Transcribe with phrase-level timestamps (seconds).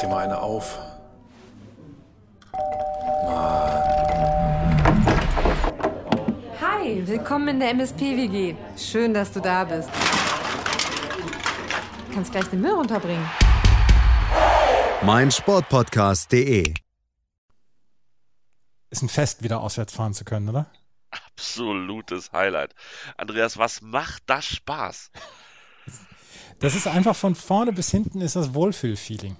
[0.00, 0.78] dir mal eine auf.
[6.60, 8.56] Hi, willkommen in der MSP-WG.
[8.76, 9.90] Schön, dass du da bist.
[12.08, 13.28] Du kannst gleich den Müll runterbringen.
[15.02, 16.74] mein Sportpodcast.de.
[18.90, 20.66] Ist ein Fest, wieder auswärts fahren zu können, oder?
[21.10, 22.74] Absolutes Highlight.
[23.16, 25.10] Andreas, was macht das Spaß?
[26.58, 29.36] Das ist einfach von vorne bis hinten ist das Wohlfühlfeeling.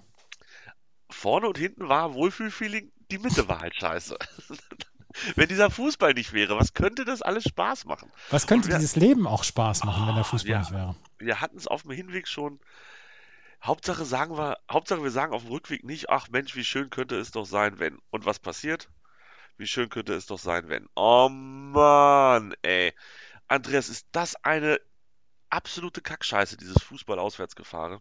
[1.12, 4.16] Vorne und hinten war Wohlfühlfeeling, die Mitte war halt scheiße.
[5.34, 8.12] Wenn dieser Fußball nicht wäre, was könnte das alles Spaß machen?
[8.30, 10.58] Was könnte wir- dieses Leben auch Spaß machen, wenn der Fußball ja.
[10.60, 10.94] nicht wäre?
[11.18, 12.60] Wir hatten es auf dem Hinweg schon.
[13.62, 17.16] Hauptsache sagen wir, Hauptsache wir sagen auf dem Rückweg nicht, ach Mensch, wie schön könnte
[17.16, 17.98] es doch sein, wenn.
[18.10, 18.88] Und was passiert?
[19.58, 20.86] Wie schön könnte es doch sein, wenn.
[20.94, 22.94] Oh Mann, ey.
[23.48, 24.80] Andreas, ist das eine
[25.50, 28.00] absolute Kackscheiße, dieses Fußball-Auswärtsgefahre?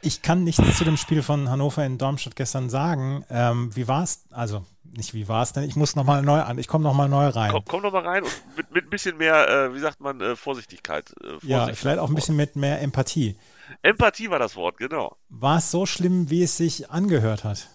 [0.00, 3.24] Ich kann nichts zu dem Spiel von Hannover in Darmstadt gestern sagen.
[3.30, 4.24] Ähm, wie war es?
[4.30, 5.64] Also, nicht wie war es denn?
[5.64, 6.58] Ich muss nochmal neu an.
[6.58, 7.50] Ich komme nochmal neu rein.
[7.50, 10.20] Komm, komm noch mal rein und mit, mit ein bisschen mehr, äh, wie sagt man,
[10.20, 11.12] äh, Vorsichtigkeit.
[11.22, 11.80] Äh, ja, Vorsicht.
[11.80, 13.36] vielleicht auch ein bisschen mit mehr Empathie.
[13.82, 15.16] Empathie war das Wort, genau.
[15.28, 17.68] War es so schlimm, wie es sich angehört hat?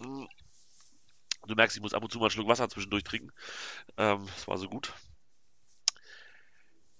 [0.00, 3.30] Du merkst, ich muss ab und zu mal einen Schluck Wasser zwischendurch trinken.
[3.96, 4.92] Ähm, das war so gut.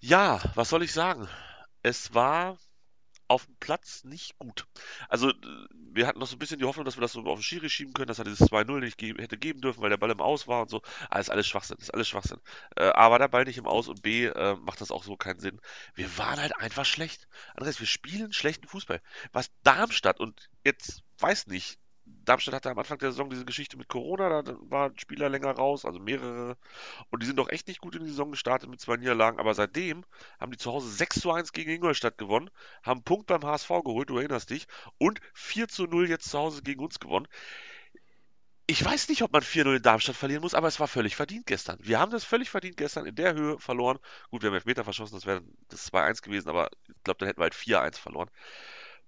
[0.01, 1.29] Ja, was soll ich sagen?
[1.83, 2.57] Es war
[3.29, 4.67] auf dem Platz nicht gut.
[5.09, 5.35] Also, äh,
[5.93, 7.71] wir hatten noch so ein bisschen die Hoffnung, dass wir das so auf den Schiri
[7.71, 10.21] schieben können, dass er dieses 2-0 nicht ge hätte geben dürfen, weil der Ball im
[10.21, 10.83] Aus war und so.
[11.11, 12.41] Ah, ist alles Schwachsinn, ist alles Schwachsinn.
[12.77, 15.17] Äh, A, war der Ball nicht im Aus und B, äh, macht das auch so
[15.17, 15.61] keinen Sinn.
[15.95, 17.29] Wir waren halt einfach schlecht.
[17.55, 19.01] Andreas, wir spielen schlechten Fußball.
[19.33, 21.79] Was Darmstadt und jetzt, weiß nicht,
[22.25, 25.53] Darmstadt hatte am Anfang der Saison diese Geschichte mit Corona, da war ein Spieler länger
[25.53, 26.57] raus, also mehrere.
[27.11, 29.41] Und die sind doch echt nicht gut in die Saison gestartet mit zwei Niederlagen.
[29.41, 30.05] Aber seitdem
[30.39, 32.51] haben die zu Hause 6 zu 1 gegen Ingolstadt gewonnen,
[32.83, 34.67] haben einen Punkt beim HSV geholt, du erinnerst dich,
[34.99, 37.29] und 4 zu 0 jetzt zu Hause gegen uns gewonnen.
[38.71, 41.47] Ich weiß nicht, ob man 4-0 in Darmstadt verlieren muss, aber es war völlig verdient
[41.47, 41.79] gestern.
[41.81, 43.99] Wir haben das völlig verdient gestern in der Höhe verloren.
[44.31, 47.41] Gut, wir haben Elfmeter verschossen, das wäre das 2-1 gewesen, aber ich glaube, dann hätten
[47.41, 48.29] wir halt 4-1 verloren.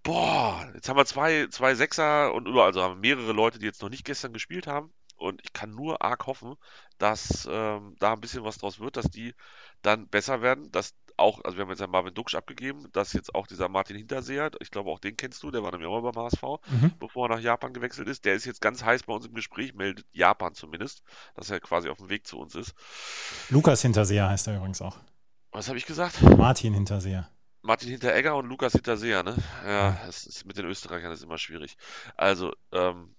[0.03, 3.83] Boah, jetzt haben wir zwei, zwei Sechser und überall, also haben mehrere Leute, die jetzt
[3.83, 4.93] noch nicht gestern gespielt haben.
[5.17, 6.55] Und ich kann nur arg hoffen,
[6.97, 9.35] dass ähm, da ein bisschen was draus wird, dass die
[9.83, 10.73] dann besser werden.
[10.73, 13.99] Dass auch, also wir haben jetzt ja Marvin Duksch abgegeben, dass jetzt auch dieser Martin
[13.99, 16.93] Hinterseher, ich glaube auch den kennst du, der war nämlich auch mal beim HSV, Mhm.
[16.99, 18.25] bevor er nach Japan gewechselt ist.
[18.25, 21.03] Der ist jetzt ganz heiß bei uns im Gespräch, meldet Japan zumindest,
[21.35, 22.73] dass er quasi auf dem Weg zu uns ist.
[23.51, 24.97] Lukas Hinterseher heißt er übrigens auch.
[25.53, 26.23] Was habe ich gesagt?
[26.39, 27.29] Martin Hinterseher.
[27.63, 29.37] Martin Hinteregger und Lukas Hinterseher, ne?
[29.65, 31.77] Ja, es ist mit den Österreichern ist immer schwierig.
[32.17, 33.15] Also, ähm,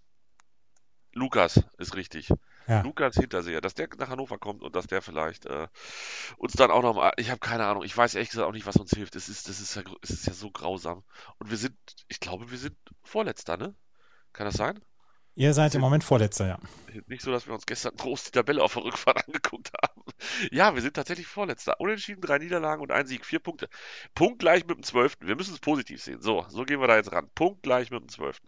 [1.13, 2.29] Lukas ist richtig.
[2.67, 2.81] Ja.
[2.81, 5.67] Lukas Hinterseher, dass der nach Hannover kommt und dass der vielleicht äh,
[6.37, 8.77] uns dann auch nochmal, ich habe keine Ahnung, ich weiß ehrlich gesagt auch nicht, was
[8.77, 9.15] uns hilft.
[9.15, 11.03] Es ist, das ist ja, es ist ja so grausam.
[11.37, 11.75] Und wir sind,
[12.07, 13.75] ich glaube, wir sind Vorletzter, ne?
[14.31, 14.79] Kann das sein?
[15.35, 16.59] Ihr seid im Moment Vorletzter, ja.
[17.07, 20.03] Nicht so, dass wir uns gestern groß die Tabelle auf der Rückfahrt angeguckt haben.
[20.51, 21.79] Ja, wir sind tatsächlich Vorletzter.
[21.79, 23.69] Unentschieden, drei Niederlagen und ein Sieg, vier Punkte.
[24.13, 25.27] Punktgleich mit dem Zwölften.
[25.27, 26.21] Wir müssen es positiv sehen.
[26.21, 27.29] So, so gehen wir da jetzt ran.
[27.33, 28.47] Punktgleich mit dem Zwölften.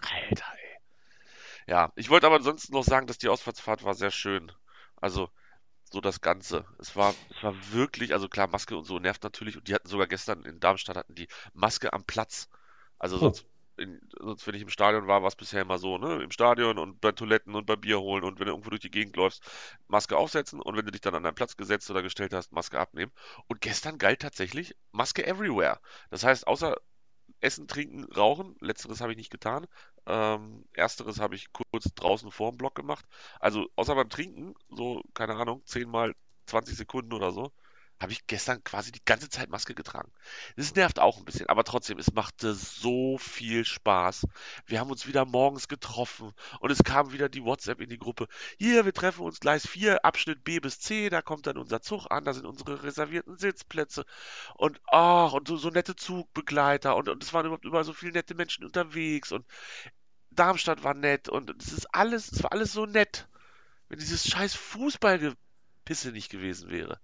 [0.00, 0.78] Alter, ey.
[1.66, 4.50] Ja, ich wollte aber ansonsten noch sagen, dass die Auswärtsfahrt war sehr schön.
[4.96, 5.28] Also,
[5.92, 6.64] so das Ganze.
[6.78, 9.56] Es war, es war wirklich, also klar, Maske und so nervt natürlich.
[9.56, 12.48] Und die hatten sogar gestern in Darmstadt hatten die Maske am Platz.
[12.98, 13.32] Also Oh.
[13.78, 16.22] In, sonst wenn ich im Stadion war, war es bisher immer so, ne?
[16.22, 18.90] Im Stadion und bei Toiletten und bei Bier holen und wenn du irgendwo durch die
[18.90, 19.42] Gegend läufst,
[19.88, 22.78] Maske aufsetzen und wenn du dich dann an deinen Platz gesetzt oder gestellt hast, Maske
[22.78, 23.12] abnehmen.
[23.46, 25.80] Und gestern galt tatsächlich Maske everywhere.
[26.10, 26.76] Das heißt, außer
[27.40, 29.66] Essen, Trinken, Rauchen, letzteres habe ich nicht getan.
[30.06, 33.04] Ähm, ersteres habe ich kurz draußen vor dem Block gemacht.
[33.40, 36.14] Also außer beim Trinken, so, keine Ahnung, 10 mal
[36.46, 37.52] 20 Sekunden oder so,
[38.00, 40.12] habe ich gestern quasi die ganze Zeit Maske getragen.
[40.56, 44.26] Das nervt auch ein bisschen, aber trotzdem, es machte so viel Spaß.
[44.66, 48.28] Wir haben uns wieder morgens getroffen und es kam wieder die WhatsApp in die Gruppe.
[48.56, 52.06] Hier, wir treffen uns Gleis 4, Abschnitt B bis C, da kommt dann unser Zug
[52.10, 54.04] an, da sind unsere reservierten Sitzplätze
[54.54, 58.12] und ach, und so, so nette Zugbegleiter und, und es waren überhaupt überall so viele
[58.12, 59.44] nette Menschen unterwegs und
[60.30, 63.28] Darmstadt war nett und es ist alles, es war alles so nett.
[63.88, 67.00] Wenn dieses scheiß Fußballgepisse nicht gewesen wäre.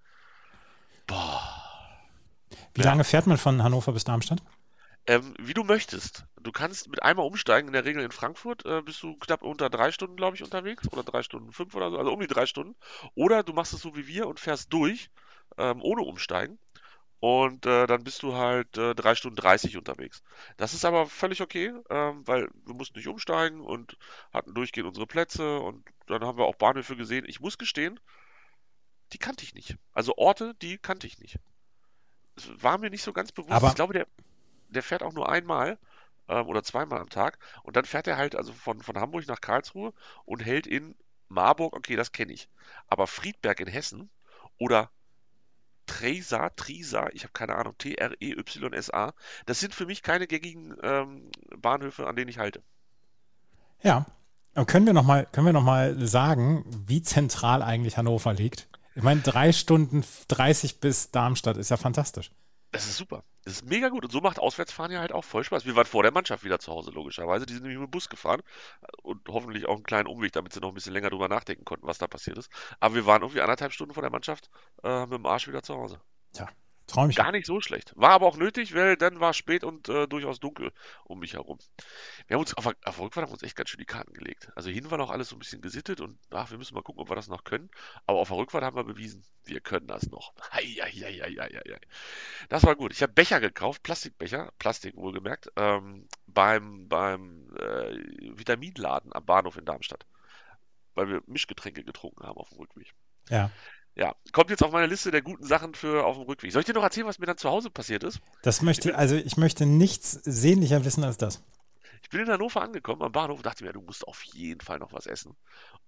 [2.75, 2.91] Wie Ja.
[2.91, 4.43] lange fährt man von Hannover bis Darmstadt?
[5.07, 6.25] Ähm, wie du möchtest.
[6.41, 7.69] Du kannst mit einmal umsteigen.
[7.69, 10.89] In der Regel in Frankfurt äh, bist du knapp unter drei Stunden, glaube ich, unterwegs.
[10.93, 11.99] Oder drei Stunden fünf oder so.
[11.99, 12.75] Also um die drei Stunden.
[13.15, 15.11] Oder du machst es so wie wir und fährst durch,
[15.59, 16.59] ähm, ohne umsteigen.
[17.21, 20.23] Und äh, dann bist du halt äh, drei Stunden 30 unterwegs.
[20.57, 23.97] Das ist aber völlig okay, ähm, weil wir mussten nicht umsteigen und
[24.33, 25.59] hatten durchgehend unsere Plätze.
[25.61, 27.25] Und dann haben wir auch Bahnhöfe gesehen.
[27.27, 27.99] Ich muss gestehen,
[29.13, 29.77] die kannte ich nicht.
[29.93, 31.39] Also Orte, die kannte ich nicht.
[32.61, 33.53] War mir nicht so ganz bewusst.
[33.53, 34.07] Aber- ich glaube, der,
[34.69, 35.79] der fährt auch nur einmal.
[36.27, 37.39] ähm, oder zweimal am Tag.
[37.65, 39.93] Und dann fährt er halt also von, von Hamburg nach Karlsruhe
[40.25, 40.95] und hält in
[41.29, 42.49] Marburg, okay, das kenne ich.
[42.89, 44.09] Aber Friedberg in Hessen
[44.59, 44.91] oder
[45.87, 49.13] Tresa, Trisa, ich habe keine Ahnung, T-R-E-Y-S-A,
[49.45, 52.63] das sind für mich keine gängigen ähm, Bahnhöfe, an denen ich halte.
[53.83, 54.07] Ja,
[54.55, 58.69] aber können wir nochmal noch sagen, wie zentral eigentlich Hannover liegt?
[58.95, 62.31] Ich meine, drei Stunden 30 bis Darmstadt ist ja fantastisch.
[62.71, 63.23] Das ist super.
[63.45, 64.05] Das ist mega gut.
[64.05, 65.65] Und so macht Auswärtsfahren ja halt auch voll Spaß.
[65.65, 67.47] Wir waren vor der Mannschaft wieder zu Hause, logischerweise.
[67.47, 68.43] Die sind nämlich mit dem Bus gefahren
[69.03, 71.87] und hoffentlich auch einen kleinen Umweg, damit sie noch ein bisschen länger drüber nachdenken konnten,
[71.87, 72.51] was da passiert ist.
[72.81, 74.51] Aber wir waren irgendwie anderthalb Stunden vor der Mannschaft
[74.83, 76.01] äh, mit dem Arsch wieder zu Hause.
[76.33, 76.49] Tja,
[76.87, 77.17] Trau mich.
[77.17, 77.93] Gar nicht so schlecht.
[77.97, 80.71] War aber auch nötig, weil dann war es spät und äh, durchaus dunkel
[81.05, 81.59] um mich herum.
[82.27, 84.51] Wir haben uns auf, auf Rückfahrt haben wir uns echt ganz schön die Karten gelegt.
[84.55, 87.01] Also hin war noch alles so ein bisschen gesittet und ach, wir müssen mal gucken,
[87.01, 87.71] ob wir das noch können.
[88.07, 90.35] Aber auf der Rückfahrt haben wir bewiesen, wir können das noch.
[90.53, 90.63] Hei,
[92.51, 92.93] Das war gut.
[92.93, 99.65] Ich habe Becher gekauft, Plastikbecher, Plastik wohlgemerkt, ähm, beim, beim äh, Vitaminladen am Bahnhof in
[99.65, 100.05] Darmstadt.
[100.95, 102.95] Weil wir Mischgetränke getrunken haben auf dem Rückweg.
[103.31, 103.51] Ja.
[103.97, 106.51] Ja, kommt jetzt auf meine Liste der guten Sachen für auf dem Rückweg.
[106.53, 108.21] Soll ich dir noch erzählen, was mir dann zu Hause passiert ist?
[108.43, 111.45] Das möchte ich, also ich möchte nichts sehnlicher wissen als das.
[112.03, 114.79] Ich bin in Hannover angekommen am Bahnhof und dachte mir, du musst auf jeden Fall
[114.79, 115.37] noch was essen.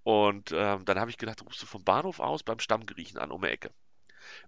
[0.04, 3.42] Und ähm, dann habe ich gedacht, rufst du vom Bahnhof aus beim Stammgriechen an um
[3.42, 3.70] die Ecke.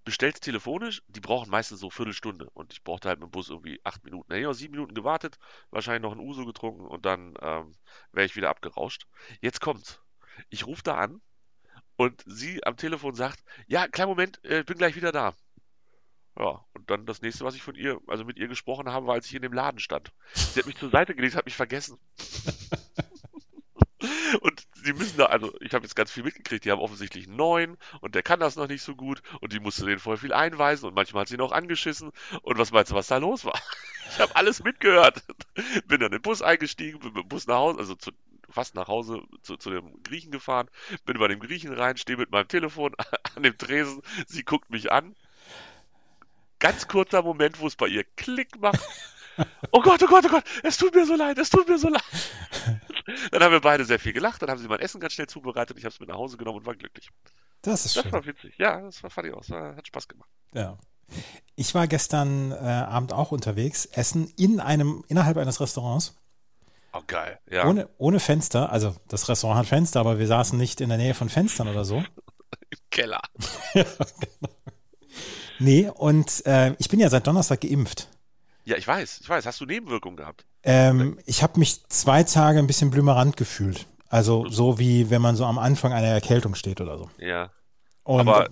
[0.05, 3.81] Bestellst telefonisch, die brauchen meistens so Viertelstunde und ich brauchte halt mit dem Bus irgendwie
[3.85, 4.33] acht Minuten.
[4.33, 5.39] Hätte ich auch sieben Minuten gewartet,
[5.71, 7.75] wahrscheinlich noch ein Uso getrunken und dann ähm,
[8.13, 9.07] wäre ich wieder abgerauscht.
[9.41, 10.01] Jetzt kommt's.
[10.49, 11.21] Ich rufe da an
[11.99, 15.35] und sie am Telefon sagt, ja, kleinen Moment, ich äh, bin gleich wieder da.
[16.39, 19.15] Ja, und dann das nächste, was ich von ihr, also mit ihr gesprochen habe, war,
[19.15, 20.13] als ich in dem Laden stand.
[20.33, 21.99] Sie hat mich zur Seite gelegt, hat mich vergessen.
[24.43, 27.77] und sie müssen da, also ich habe jetzt ganz viel mitgekriegt, die haben offensichtlich neuen
[28.01, 30.87] und der kann das noch nicht so gut und die musste den voll viel einweisen
[30.87, 32.13] und manchmal hat sie ihn auch angeschissen.
[32.43, 33.61] Und was meinst du, was da los war?
[34.11, 35.23] Ich habe alles mitgehört.
[35.87, 38.11] Bin dann in den Bus eingestiegen, bin mit dem Bus nach Hause, also zu,
[38.51, 40.69] fast nach Hause zu, zu dem Griechen gefahren,
[41.05, 42.95] bin bei dem Griechen rein, stehe mit meinem Telefon
[43.37, 45.15] an dem Tresen, sie guckt mich an.
[46.59, 48.81] Ganz kurzer Moment, wo es bei ihr Klick macht.
[49.71, 51.89] Oh Gott, oh Gott, oh Gott, es tut mir so leid, es tut mir so
[51.89, 52.03] leid.
[53.31, 55.79] Dann haben wir beide sehr viel gelacht, dann haben sie mein Essen ganz schnell zubereitet,
[55.79, 57.09] ich habe es mit nach Hause genommen und war glücklich.
[57.63, 58.13] Das ist das schön.
[58.13, 58.55] war witzig.
[58.59, 59.41] Ja, das war, fand ich auch.
[59.41, 60.29] Das hat Spaß gemacht.
[60.55, 60.77] Ja.
[61.55, 66.17] Ich war gestern äh, Abend auch unterwegs, essen in einem, innerhalb eines Restaurants.
[66.93, 67.39] Oh, geil.
[67.51, 67.67] Ja.
[67.67, 68.73] Ohne, ohne Fenster.
[68.73, 71.85] Also das Restaurant hat Fenster, aber wir saßen nicht in der Nähe von Fenstern oder
[71.85, 71.97] so.
[71.97, 73.21] Im Keller.
[73.75, 74.53] ja, genau.
[75.61, 78.09] Nee, und äh, ich bin ja seit Donnerstag geimpft.
[78.65, 79.47] Ja, ich weiß, ich weiß.
[79.47, 80.45] Hast du Nebenwirkungen gehabt?
[80.63, 83.87] Ähm, ich habe mich zwei Tage ein bisschen blümerant gefühlt.
[84.09, 87.11] Also so wie wenn man so am Anfang einer Erkältung steht oder so.
[87.19, 87.51] Ja.
[88.05, 88.49] Und Aber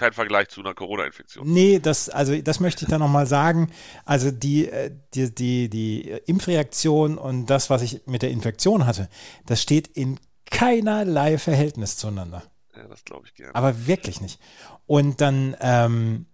[0.00, 1.46] kein Vergleich zu einer Corona-Infektion.
[1.46, 3.70] Nee, das, also das möchte ich da nochmal sagen.
[4.06, 9.08] Also die, äh, die, die, die Impfreaktion und das, was ich mit der Infektion hatte,
[9.44, 10.18] das steht in
[10.50, 12.42] keinerlei Verhältnis zueinander.
[12.74, 13.54] Ja, das glaube ich gerne.
[13.54, 14.40] Aber wirklich nicht.
[14.86, 16.26] Und dann ähm,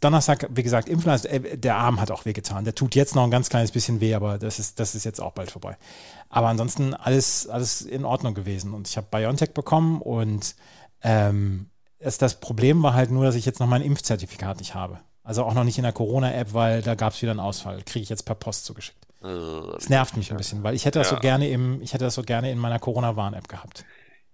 [0.00, 2.64] Donnerstag, wie gesagt, Impfen, also äh, der Arm hat auch wehgetan.
[2.64, 5.20] Der tut jetzt noch ein ganz kleines bisschen weh, aber das ist, das ist jetzt
[5.20, 5.76] auch bald vorbei.
[6.30, 8.74] Aber ansonsten alles, alles in Ordnung gewesen.
[8.74, 10.56] Und ich habe BioNTech bekommen und
[11.02, 11.70] ähm,
[12.04, 15.00] das, das Problem war halt nur, dass ich jetzt noch mein Impfzertifikat nicht habe.
[15.22, 17.82] Also auch noch nicht in der Corona-App, weil da gab es wieder einen Ausfall.
[17.84, 19.06] Kriege ich jetzt per Post zugeschickt.
[19.22, 19.26] Äh,
[19.72, 21.16] Das nervt mich ein bisschen, weil ich hätte das Ja.
[21.16, 23.84] so gerne im, ich hätte das so gerne in meiner Corona-Warn-App gehabt.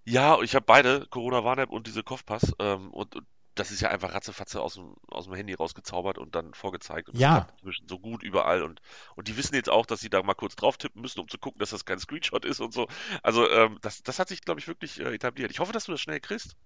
[0.05, 2.53] Ja, ich habe beide, Corona-Warn-App und diese Kopfpass.
[2.59, 6.35] Ähm, und, und das ist ja einfach ratzefatze aus dem, aus dem Handy rausgezaubert und
[6.35, 7.09] dann vorgezeigt.
[7.11, 7.47] Und Ja.
[7.53, 8.63] inzwischen so gut überall.
[8.63, 8.81] Und,
[9.15, 11.39] und die wissen jetzt auch, dass sie da mal kurz drauf tippen müssen, um zu
[11.39, 12.89] gucken, dass das kein Screenshot ist und so.
[13.23, 15.51] Also ähm, das, das hat sich, glaube ich, wirklich äh, etabliert.
[15.53, 16.57] Ich hoffe, dass du das schnell kriegst.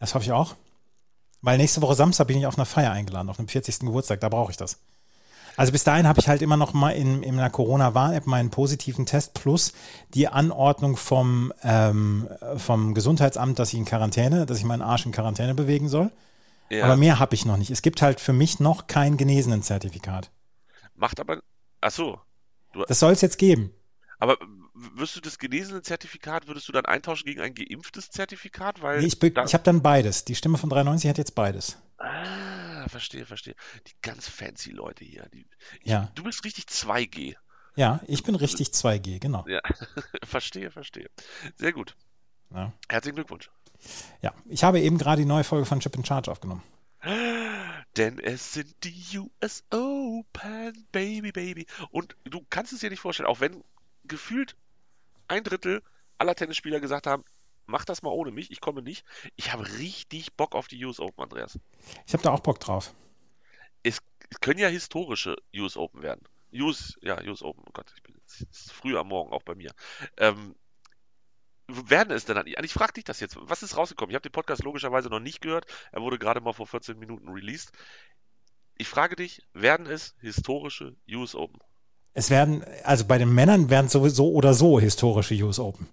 [0.00, 0.56] Das hoffe ich auch.
[1.42, 3.80] Weil nächste Woche Samstag bin ich auf einer Feier eingeladen, auf einem 40.
[3.80, 4.78] Geburtstag, da brauche ich das.
[5.56, 9.06] Also bis dahin habe ich halt immer noch mal in, in einer Corona-Warn-App meinen positiven
[9.06, 9.72] Test plus
[10.14, 15.12] die Anordnung vom, ähm, vom Gesundheitsamt, dass ich in Quarantäne, dass ich meinen Arsch in
[15.12, 16.10] Quarantäne bewegen soll.
[16.70, 16.84] Ja.
[16.84, 17.70] Aber mehr habe ich noch nicht.
[17.70, 20.30] Es gibt halt für mich noch kein Genesenen-Zertifikat.
[20.94, 21.40] Macht aber.
[21.80, 22.20] Ach so.
[22.86, 23.72] Das soll es jetzt geben.
[24.18, 24.36] Aber
[24.94, 28.82] wirst du das genesene Zertifikat, würdest du dann eintauschen gegen ein geimpftes Zertifikat?
[28.82, 30.24] Weil Nee, ich ich habe dann beides.
[30.24, 31.76] Die Stimme von 93 hat jetzt beides.
[31.98, 33.54] Ah, verstehe, verstehe.
[33.86, 35.28] Die ganz fancy Leute hier.
[35.34, 35.46] Die,
[35.82, 36.10] Ja.
[36.14, 37.36] Du bist richtig 2G.
[37.76, 39.44] Ja, ich bin richtig 2G, genau.
[39.46, 39.60] Ja,
[40.24, 41.08] verstehe, verstehe.
[41.56, 41.96] Sehr gut.
[42.52, 42.72] Ja.
[42.88, 43.50] Herzlichen Glückwunsch.
[44.22, 44.34] ja.
[44.46, 46.62] Ich habe eben gerade die neue Folge von Chip in Charge aufgenommen.
[47.96, 51.66] Denn es sind die US Open, Baby, Baby.
[51.90, 53.62] Und du kannst es dir nicht vorstellen, auch wenn
[54.04, 54.56] gefühlt
[55.30, 55.82] ein Drittel
[56.18, 57.24] aller Tennisspieler gesagt haben,
[57.66, 59.06] mach das mal ohne mich, ich komme nicht.
[59.36, 61.58] Ich habe richtig Bock auf die US Open, Andreas.
[62.06, 62.94] Ich habe da auch Bock drauf.
[63.82, 64.00] Es
[64.40, 66.26] können ja historische US Open werden.
[66.52, 69.72] US, ja, US Open, oh Gott, ich bin jetzt früh am Morgen auch bei mir.
[70.16, 70.56] Ähm,
[71.68, 72.46] werden es denn dann?
[72.46, 73.36] Ich frage dich das jetzt.
[73.38, 74.10] Was ist rausgekommen?
[74.10, 75.66] Ich habe den Podcast logischerweise noch nicht gehört.
[75.92, 77.70] Er wurde gerade mal vor 14 Minuten released.
[78.76, 81.60] Ich frage dich, werden es historische US Open?
[82.12, 85.88] Es werden, also bei den Männern werden sowieso oder so historische US Open.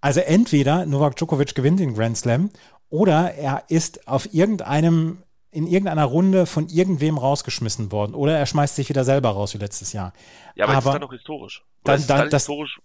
[0.00, 2.50] Also entweder Novak Djokovic gewinnt den Grand Slam
[2.88, 5.22] oder er ist auf irgendeinem
[5.54, 9.58] in irgendeiner Runde von irgendwem rausgeschmissen worden oder er schmeißt sich wieder selber raus wie
[9.58, 10.14] letztes Jahr.
[10.54, 11.62] Ja, aber, aber ist dann noch historisch.
[11.84, 12.80] Dann, dann, das, historisch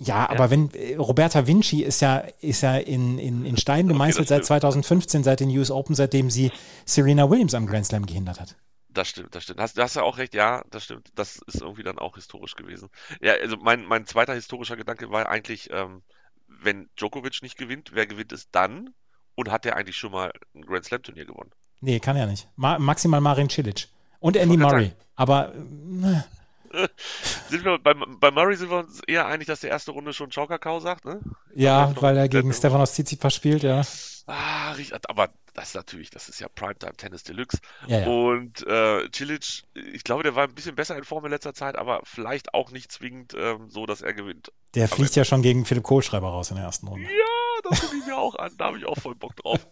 [0.00, 3.88] ja, ja, aber wenn äh, Roberta Vinci ist ja, ist ja in, in, in Stein
[3.88, 6.52] gemeißelt okay, seit 2015, seit den US Open, seitdem sie
[6.84, 8.54] Serena Williams am Grand Slam gehindert hat.
[8.98, 9.60] Das stimmt, das stimmt.
[9.60, 11.12] Hast, du hast ja auch recht, ja, das stimmt.
[11.14, 12.88] Das ist irgendwie dann auch historisch gewesen.
[13.20, 16.02] Ja, also mein, mein zweiter historischer Gedanke war eigentlich, ähm,
[16.48, 18.92] wenn Djokovic nicht gewinnt, wer gewinnt es dann?
[19.36, 21.52] Und hat er eigentlich schon mal ein Grand Slam Turnier gewonnen?
[21.80, 22.48] Nee, kann er nicht.
[22.56, 23.86] Ma maximal Marin Cilic.
[24.18, 24.90] Und Andy Murray.
[25.14, 25.54] Aber.
[25.54, 26.37] Äh,
[27.48, 30.30] sind wir, bei, bei Murray sind wir uns eher einig, dass der erste Runde schon
[30.30, 31.20] Ciao Kakao sagt, ne?
[31.54, 33.82] Ja, weil er gegen Stefanos Tsitsipas spielt, ja.
[34.26, 34.74] Ah,
[35.08, 37.58] aber das ist natürlich, das ist ja Primetime Tennis Deluxe.
[37.86, 38.06] Ja, ja.
[38.06, 41.76] Und äh, Cilic, ich glaube, der war ein bisschen besser in Form in letzter Zeit,
[41.76, 44.52] aber vielleicht auch nicht zwingend ähm, so, dass er gewinnt.
[44.74, 47.06] Der aber fliegt ja schon gegen Philipp Kohlschreiber raus in der ersten Runde.
[47.06, 48.52] Ja, das gucke ich mir auch an.
[48.58, 49.66] Da habe ich auch voll Bock drauf.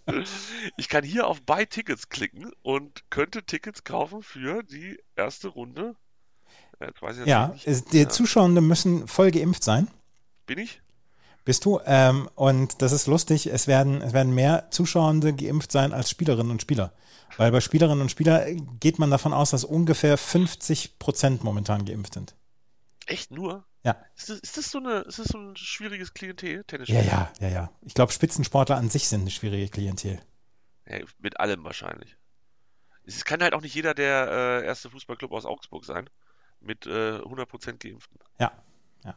[0.78, 5.96] Ich kann hier auf Buy Tickets klicken und könnte Tickets kaufen für die erste Runde
[7.24, 7.54] ja,
[7.92, 8.08] die ja.
[8.08, 9.88] Zuschauenden müssen voll geimpft sein.
[10.46, 10.80] Bin ich?
[11.44, 11.80] Bist du?
[11.86, 16.50] Ähm, und das ist lustig, es werden, es werden mehr Zuschauende geimpft sein als Spielerinnen
[16.50, 16.92] und Spieler.
[17.36, 22.14] Weil bei Spielerinnen und Spielern geht man davon aus, dass ungefähr 50 Prozent momentan geimpft
[22.14, 22.34] sind.
[23.06, 23.64] Echt nur?
[23.84, 23.96] Ja.
[24.16, 26.88] Ist das, ist das, so, eine, ist das so ein schwieriges Klientel, Tennis?
[26.88, 27.70] Ja, ja, ja, ja.
[27.82, 30.20] Ich glaube, Spitzensportler an sich sind eine schwierige Klientel.
[30.88, 32.16] Ja, mit allem wahrscheinlich.
[33.04, 36.10] Es kann halt auch nicht jeder der äh, erste Fußballclub aus Augsburg sein
[36.60, 38.18] mit äh, 100% Geimpften.
[38.38, 38.52] Ja.
[39.04, 39.14] ja.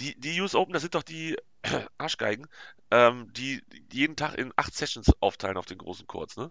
[0.00, 1.36] Die, die US Open, das sind doch die
[1.98, 2.46] Arschgeigen,
[2.90, 3.62] ähm, die,
[3.92, 6.50] jeden Tag in acht Sessions aufteilen auf den großen Courts, ne?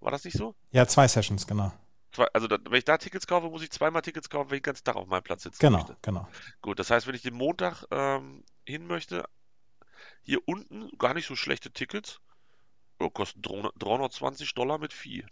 [0.00, 0.54] War das nicht so?
[0.70, 1.72] Ja, zwei Sessions, genau.
[2.12, 4.62] Zwei, also da, wenn ich da Tickets kaufe, muss ich zweimal Tickets kaufen, wenn ich
[4.62, 5.58] den ganzen Tag auf meinem Platz sitze.
[5.60, 5.96] Genau, möchte.
[6.02, 6.28] genau.
[6.62, 9.24] Gut, das heißt, wenn ich den Montag ähm, hin möchte,
[10.22, 12.20] hier unten gar nicht so schlechte Tickets,
[12.98, 15.24] oh, kosten 320 Dollar mit Vieh.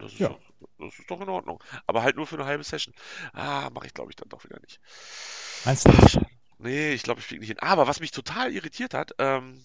[0.00, 0.28] Das ist, ja.
[0.28, 0.40] doch,
[0.78, 1.62] das ist doch in Ordnung.
[1.86, 2.94] Aber halt nur für eine halbe Session.
[3.32, 4.80] Ah, mache ich glaube ich dann doch wieder nicht.
[5.64, 6.18] Meinst du nicht?
[6.58, 7.58] Nee, ich glaube, ich fliege nicht hin.
[7.60, 9.64] Aber was mich total irritiert hat, ähm,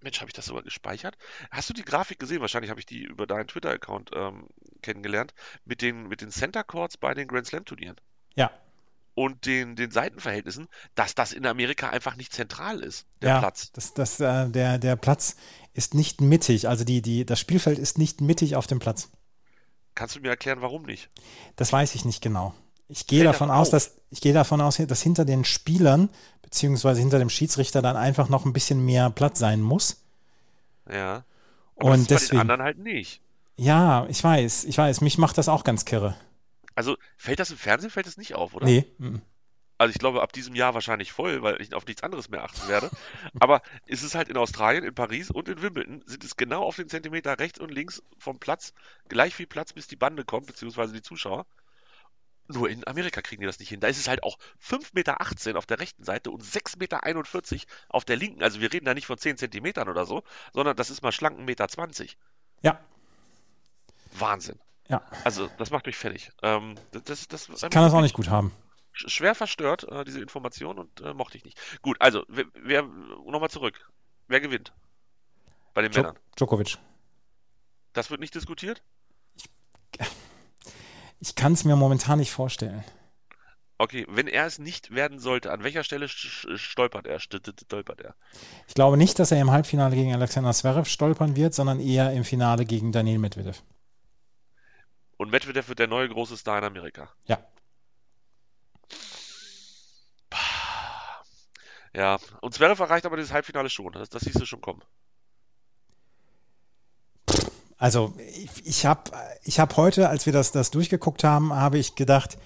[0.00, 1.16] Mensch, habe ich das sogar gespeichert?
[1.50, 2.40] Hast du die Grafik gesehen?
[2.40, 4.46] Wahrscheinlich habe ich die über deinen Twitter-Account ähm,
[4.82, 5.34] kennengelernt.
[5.64, 7.96] Mit den, mit den Center Courts bei den Grand Slam-Turnieren.
[8.34, 8.50] Ja.
[9.14, 13.72] Und den, den Seitenverhältnissen, dass das in Amerika einfach nicht zentral ist, der ja, Platz.
[13.72, 15.36] Das, das, äh, der, der Platz
[15.72, 16.68] ist nicht mittig.
[16.68, 19.10] Also die, die, das Spielfeld ist nicht mittig auf dem Platz.
[19.96, 21.10] Kannst du mir erklären, warum nicht?
[21.56, 22.54] Das weiß ich nicht genau.
[22.86, 26.10] Ich gehe davon aus, dass ich gehe davon aus, dass hinter den Spielern
[26.42, 30.04] beziehungsweise hinter dem Schiedsrichter dann einfach noch ein bisschen mehr Platz sein muss.
[30.88, 31.24] Ja.
[31.76, 32.36] Aber und das deswegen.
[32.36, 33.22] Bei den anderen halt nicht.
[33.56, 35.00] Ja, ich weiß, ich weiß.
[35.00, 36.14] Mich macht das auch ganz kirre.
[36.74, 38.66] Also fällt das im Fernsehen fällt das nicht auf, oder?
[38.66, 38.84] Nee.
[39.00, 39.22] M
[39.78, 42.66] also ich glaube ab diesem Jahr wahrscheinlich voll, weil ich auf nichts anderes mehr achten
[42.68, 42.90] werde.
[43.40, 46.76] Aber ist es halt in Australien, in Paris und in Wimbledon, sind es genau auf
[46.76, 48.72] den Zentimeter rechts und links vom Platz
[49.08, 51.46] gleich viel Platz, bis die Bande kommt, beziehungsweise die Zuschauer.
[52.48, 53.80] Nur in Amerika kriegen die das nicht hin.
[53.80, 58.04] Da ist es halt auch 5,18 Meter auf der rechten Seite und 6,41 Meter auf
[58.04, 58.42] der linken.
[58.42, 61.44] Also wir reden da nicht von 10 Zentimetern oder so, sondern das ist mal schlanken
[61.44, 62.16] Meter 20.
[62.62, 62.78] Ja.
[64.12, 64.60] Wahnsinn.
[64.88, 65.02] Ja.
[65.24, 66.30] Also das macht mich fertig.
[66.42, 68.52] Ähm, das, das, ich kann das auch nicht gut haben
[68.96, 71.58] schwer verstört, äh, diese Information, und äh, mochte ich nicht.
[71.82, 73.90] Gut, also, wer, wer nochmal zurück.
[74.28, 74.72] Wer gewinnt?
[75.74, 76.18] Bei den Djo Männern.
[76.36, 76.78] Djokovic.
[77.92, 78.82] Das wird nicht diskutiert?
[79.36, 79.48] Ich,
[81.20, 82.84] ich kann es mir momentan nicht vorstellen.
[83.78, 87.20] Okay, wenn er es nicht werden sollte, an welcher Stelle stolpert er?
[87.20, 88.14] Stolpert er?
[88.68, 92.24] Ich glaube nicht, dass er im Halbfinale gegen Alexander Zverev stolpern wird, sondern eher im
[92.24, 93.62] Finale gegen Daniel Medvedev.
[95.18, 97.10] Und Medvedev wird der neue große Star in Amerika.
[97.26, 97.38] Ja.
[101.96, 103.90] Ja, und Zverev erreicht aber dieses Halbfinale schon.
[103.92, 104.82] Das, das siehst du schon kommen.
[107.78, 109.10] Also ich, ich habe
[109.42, 112.36] ich hab heute, als wir das, das durchgeguckt haben, habe ich gedacht,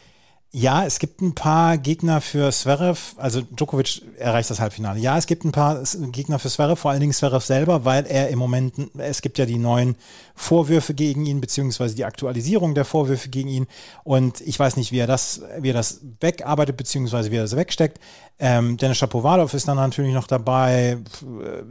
[0.52, 4.98] ja, es gibt ein paar Gegner für Zverev, also Djokovic erreicht das Halbfinale.
[4.98, 5.80] Ja, es gibt ein paar
[6.10, 9.46] Gegner für Zverev, vor allen Dingen Zverev selber, weil er im Moment, es gibt ja
[9.46, 9.94] die neuen
[10.34, 13.66] Vorwürfe gegen ihn, beziehungsweise die Aktualisierung der Vorwürfe gegen ihn.
[14.02, 17.54] Und ich weiß nicht, wie er das, wie er das wegarbeitet, beziehungsweise wie er das
[17.54, 18.00] wegsteckt.
[18.40, 20.98] Ähm, Dennis Shapovalov ist dann natürlich noch dabei.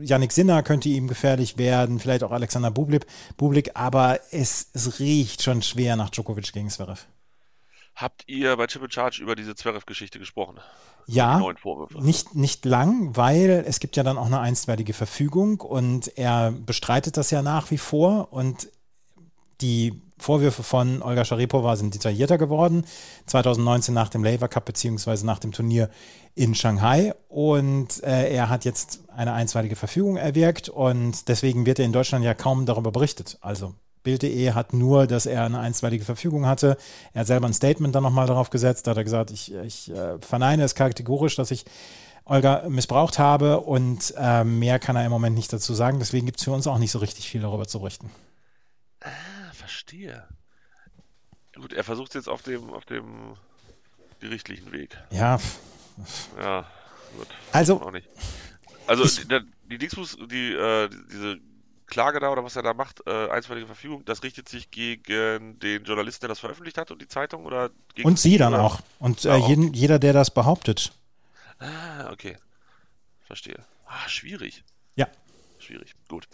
[0.01, 5.43] Yannick Sinner könnte ihm gefährlich werden, vielleicht auch Alexander Bublik, Bublik aber es, es riecht
[5.43, 7.07] schon schwer nach Djokovic gegen Zverev.
[7.99, 10.57] Habt ihr bei Triple Charge über diese Zverev-Geschichte gesprochen?
[11.05, 11.41] Ja,
[11.99, 17.17] nicht, nicht lang, weil es gibt ja dann auch eine einstweilige Verfügung und er bestreitet
[17.17, 18.69] das ja nach wie vor und
[19.59, 22.85] die Vorwürfe von Olga Sharipova sind detaillierter geworden.
[23.25, 25.89] 2019 nach dem Laver Cup beziehungsweise nach dem Turnier
[26.35, 31.85] in Shanghai und äh, er hat jetzt eine einstweilige Verfügung erwirkt und deswegen wird er
[31.85, 33.37] in Deutschland ja kaum darüber berichtet.
[33.41, 33.75] Also
[34.17, 36.77] Bild.de hat nur, dass er eine einstweilige Verfügung hatte.
[37.13, 38.87] Er hat selber ein Statement dann nochmal darauf gesetzt.
[38.87, 41.65] Da hat er gesagt, ich, ich äh, verneine es kategorisch, dass ich
[42.25, 45.99] Olga missbraucht habe und äh, mehr kann er im Moment nicht dazu sagen.
[45.99, 48.09] Deswegen gibt es für uns auch nicht so richtig viel darüber zu berichten.
[49.01, 49.09] Ah,
[49.53, 50.23] verstehe.
[51.55, 53.35] Gut, er versucht jetzt auf dem, auf dem
[54.19, 54.97] gerichtlichen Weg.
[55.11, 55.39] Ja,
[56.39, 56.65] Ja,
[57.17, 57.27] gut.
[57.51, 58.07] Also- Auch nicht.
[58.87, 59.39] Also, Ich- die,
[59.69, 61.37] die Dingsbus, die, äh, diese
[61.89, 65.83] Klage da oder was er da macht, äh, einstweilige Verfügung, das richtet sich gegen den
[65.83, 68.79] Journalisten, der das veröffentlicht hat und die Zeitung oder gegen und sie dann oder- auch.
[68.99, 69.49] Und Ja, äh, auch.
[69.49, 70.93] jeden, jeder, der das behauptet.
[71.59, 72.37] Ah, okay.
[73.25, 73.63] Verstehe.
[73.87, 74.63] Ah, schwierig.
[74.95, 75.07] Ja.
[75.59, 75.93] Schwierig.
[76.07, 76.27] Gut.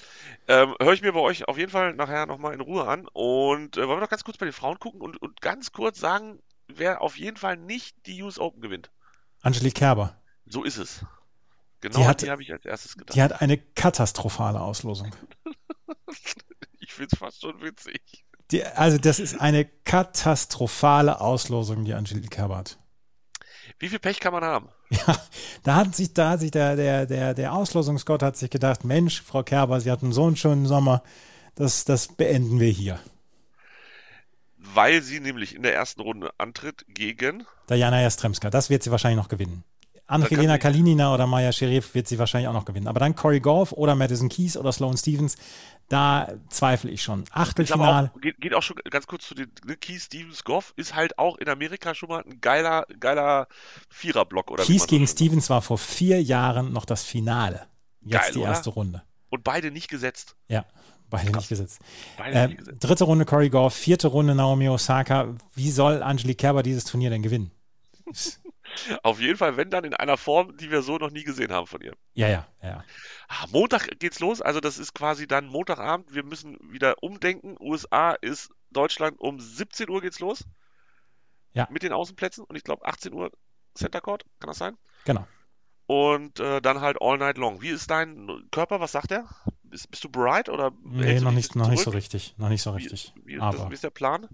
[0.48, 3.08] Ähm, Höre ich mir bei euch auf jeden Fall nachher nochmal in Ruhe an.
[3.12, 6.00] Und äh, wollen wir noch ganz kurz bei den Frauen gucken und, und ganz kurz
[6.00, 8.92] sagen, wer auf jeden Fall nicht die US Open gewinnt.
[9.42, 11.04] Angelique Kerber, So ist es.
[11.82, 13.16] Genau Die die, hat- habe ich als erstes gedacht.
[13.16, 15.12] die hat eine katastrophale Auslosung.
[16.80, 18.00] Ich finde es fast schon witzig.
[18.52, 22.78] Die, also das ist eine katastrophale Auslosung, die Angelique Kerber hat.
[23.80, 24.70] Wie viel Pech kann man haben?
[24.92, 25.20] Ja,
[25.64, 29.24] da hat sich, da hat sich der, der, der, der Auslosungsgott hat sich gedacht, Mensch,
[29.24, 31.02] Frau Kerber, Sie hatten so einen schönen Sommer,
[31.56, 33.00] das, das beenden wir hier.
[34.58, 37.48] Weil sie nämlich in der ersten Runde antritt gegen.
[37.68, 39.64] Diana Jastremska, das wird sie wahrscheinlich noch gewinnen.
[40.08, 42.88] Angelina Kalinina oder Maya Sherif wird sie wahrscheinlich auch noch gewinnen.
[42.88, 45.36] Aber dann Corey Golf oder Madison Keys oder Sloane Stevens,
[45.90, 47.24] da zweifle ich schon.
[47.32, 48.12] Achtelfinale.
[48.22, 51.38] geht, geht auch schon ganz kurz zu den ne, Keith Stevens Goff, ist halt auch
[51.38, 53.48] in Amerika schon mal ein geiler, geiler
[53.90, 57.68] Viererblock oder Keys gegen Stevens war vor vier Jahren noch das Finale.
[58.02, 58.48] Jetzt Geil, die oder?
[58.50, 58.98] erste Runde.
[59.00, 59.08] sagt.
[59.30, 60.36] Und beide nicht gesetzt.
[60.48, 60.66] Ja,
[61.10, 61.80] beide nicht gesetzt.
[62.18, 62.84] Beide Äh, nicht gesetzt.
[62.84, 65.36] dritte Runde Corey Golf, vierte Runde Naomi Osaka.
[65.56, 67.52] Wie soll Angelique Kerber dieses Turnier denn gewinnen?
[69.04, 71.68] Auf jeden Fall, wenn dann in einer Form, die wir so noch nie gesehen haben
[71.68, 71.94] von ihr.
[72.14, 72.84] Ja, ja, ja.
[73.28, 76.14] Ah, Montag geht's los, also das ist quasi dann Montagabend.
[76.14, 77.56] Wir müssen wieder umdenken.
[77.60, 80.44] USA ist Deutschland um 17 Uhr geht's los.
[81.54, 81.68] Ja.
[81.72, 83.32] Mit den Außenplätzen und ich glaube 18 Uhr
[83.76, 84.78] Center Court, kann das sein?
[85.06, 85.26] Genau.
[85.88, 87.62] Und äh, dann halt all night long.
[87.62, 88.80] Wie ist dein Körper?
[88.80, 89.26] Was sagt er?
[89.64, 92.34] Bist, bist du bereit oder Nee, noch nicht, noch nicht so richtig.
[92.38, 93.14] Noch nicht so Wie- richtig.
[93.24, 94.28] Wie, Aber das, wie ist der Plan?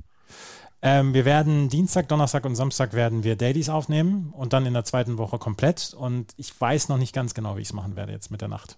[0.81, 4.83] Ähm, wir werden Dienstag, Donnerstag und Samstag werden wir Dailies aufnehmen und dann in der
[4.83, 5.93] zweiten Woche komplett.
[5.93, 8.47] Und ich weiß noch nicht ganz genau, wie ich es machen werde jetzt mit der
[8.47, 8.77] Nacht.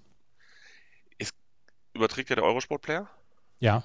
[1.95, 3.07] Überträgt ja der Eurosport-Player?
[3.59, 3.83] Ja,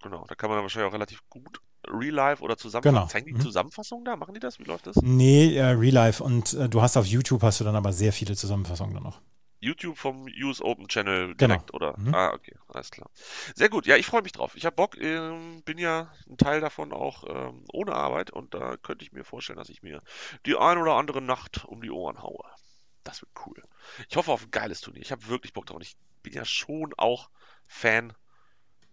[0.00, 2.94] Genau, da kann man dann wahrscheinlich auch relativ gut Real Life oder Zusammenfassung.
[2.94, 3.06] Genau.
[3.08, 3.40] Zeigen die Mhm.
[3.40, 4.16] Zusammenfassungen da?
[4.16, 4.58] Machen die das?
[4.60, 4.96] Wie läuft das?
[5.00, 6.22] nee, äh, Real Life.
[6.22, 9.20] Und äh, du hast auf YouTube hast du dann aber sehr viele Zusammenfassungen dann noch.
[9.60, 11.54] YouTube vom US Open Channel Genau.
[11.54, 11.98] direkt, oder?
[11.98, 12.14] Mhm.
[12.14, 13.10] Ah, okay, alles klar.
[13.54, 14.54] Sehr gut, ja, ich freue mich drauf.
[14.54, 18.76] Ich habe Bock, ähm, bin ja ein Teil davon auch ähm, ohne Arbeit und da
[18.76, 20.02] könnte ich mir vorstellen, dass ich mir
[20.46, 22.44] die ein oder andere Nacht um die Ohren haue.
[23.04, 23.62] Das wird cool.
[24.08, 25.02] Ich hoffe auf ein geiles Turnier.
[25.02, 25.76] Ich habe wirklich Bock drauf.
[25.76, 27.30] Und ich bin ja schon auch
[27.66, 28.12] Fan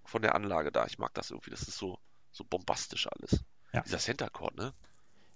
[0.06, 0.86] von der Anlage da.
[0.86, 1.52] Ich mag das irgendwie.
[1.52, 2.00] Das ist so,
[2.32, 3.44] so bombastisch alles.
[3.74, 3.82] Ja.
[3.82, 4.74] Dieser Center Court, ne?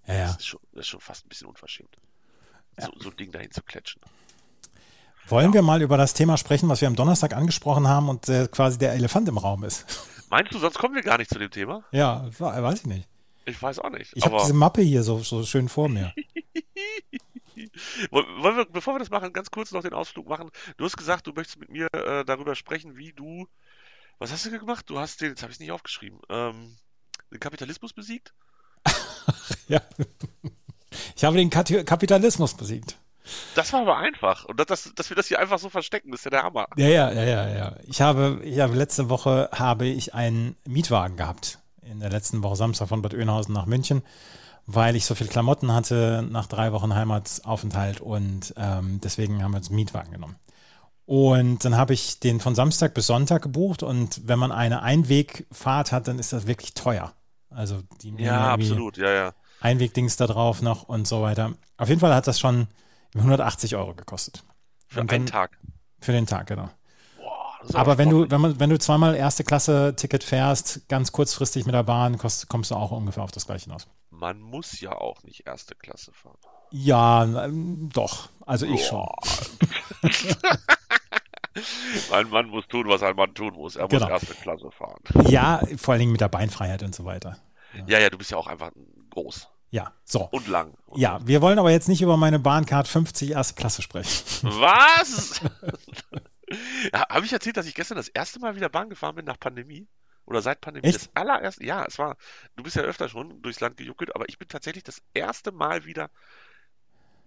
[0.06, 0.26] Ja, ja.
[0.28, 1.94] Das, ist schon, das ist schon fast ein bisschen unverschämt.
[2.78, 4.00] So, so ein Ding dahin zu klatschen.
[5.30, 8.48] Wollen wir mal über das Thema sprechen, was wir am Donnerstag angesprochen haben und äh,
[8.50, 9.86] quasi der Elefant im Raum ist?
[10.30, 11.84] Meinst du, sonst kommen wir gar nicht zu dem Thema?
[11.92, 13.08] ja, weiß ich nicht.
[13.46, 14.12] Ich weiß auch nicht.
[14.14, 16.12] Ich habe diese Mappe hier so, so schön vor mir.
[18.10, 20.50] Woll- wollen wir, bevor wir das machen, ganz kurz noch den Ausflug machen.
[20.76, 23.46] Du hast gesagt, du möchtest mit mir äh, darüber sprechen, wie du.
[24.18, 24.88] Was hast du gemacht?
[24.88, 26.76] Du hast den, jetzt habe ich es nicht aufgeschrieben, ähm,
[27.32, 28.34] den Kapitalismus besiegt?
[29.68, 29.80] ja.
[31.16, 32.96] Ich habe den Kat- Kapitalismus besiegt.
[33.54, 34.44] Das war aber einfach.
[34.44, 36.66] Und das, das, dass wir das hier einfach so verstecken, ist ja der Hammer.
[36.76, 37.76] Ja, ja, ja, ja, ja.
[37.86, 41.58] Ich habe, ich habe letzte Woche habe ich einen Mietwagen gehabt.
[41.82, 44.02] In der letzten Woche Samstag von Bad Oeynhausen nach München,
[44.66, 49.58] weil ich so viel Klamotten hatte nach drei Wochen Heimataufenthalt und ähm, deswegen haben wir
[49.58, 50.36] uns einen Mietwagen genommen.
[51.06, 55.90] Und dann habe ich den von Samstag bis Sonntag gebucht und wenn man eine Einwegfahrt
[55.90, 57.12] hat, dann ist das wirklich teuer.
[57.50, 59.32] Also die Ja, absolut, ja, ja.
[59.60, 61.54] Einwegdings da drauf noch und so weiter.
[61.76, 62.68] Auf jeden Fall hat das schon
[63.14, 64.44] 180 Euro gekostet.
[64.88, 65.58] Für Und einen dann- Tag.
[66.00, 66.70] Für den Tag, genau.
[67.18, 71.66] Boah, Aber wenn du, wenn man, wenn du zweimal erste Klasse Ticket fährst, ganz kurzfristig
[71.66, 73.86] mit der Bahn, kost, kommst du auch ungefähr auf das gleiche hinaus.
[74.10, 76.38] Man muss ja auch nicht erste Klasse fahren.
[76.70, 78.28] Ja, ähm, doch.
[78.46, 79.06] Also ich schon.
[82.12, 83.76] Ein Mann muss tun, was ein Mann tun muss.
[83.76, 84.08] Er muss Genau.
[84.08, 85.00] erste Klasse fahren.
[85.28, 87.36] Ja, vor allen Dingen mit der Beinfreiheit und so weiter.
[87.86, 88.70] Ja, ja, du bist ja auch einfach
[89.10, 89.48] groß.
[89.70, 90.28] Ja, so.
[90.32, 90.74] Und lang.
[90.86, 94.10] Und Ja, wir wollen aber jetzt nicht über meine Bahncard 50 erste Klasse sprechen.
[94.42, 95.40] Was?
[96.92, 99.38] ja, Habe ich erzählt, dass ich gestern das erste Mal wieder Bahn gefahren bin nach
[99.38, 99.88] Pandemie?
[100.26, 100.86] Oder seit Pandemie?
[100.86, 100.96] Echt?
[100.96, 102.16] Das allererste, ja, es war,
[102.56, 105.84] du bist ja öfter schon durchs Land gejuckelt, aber ich bin tatsächlich das erste Mal
[105.84, 106.10] wieder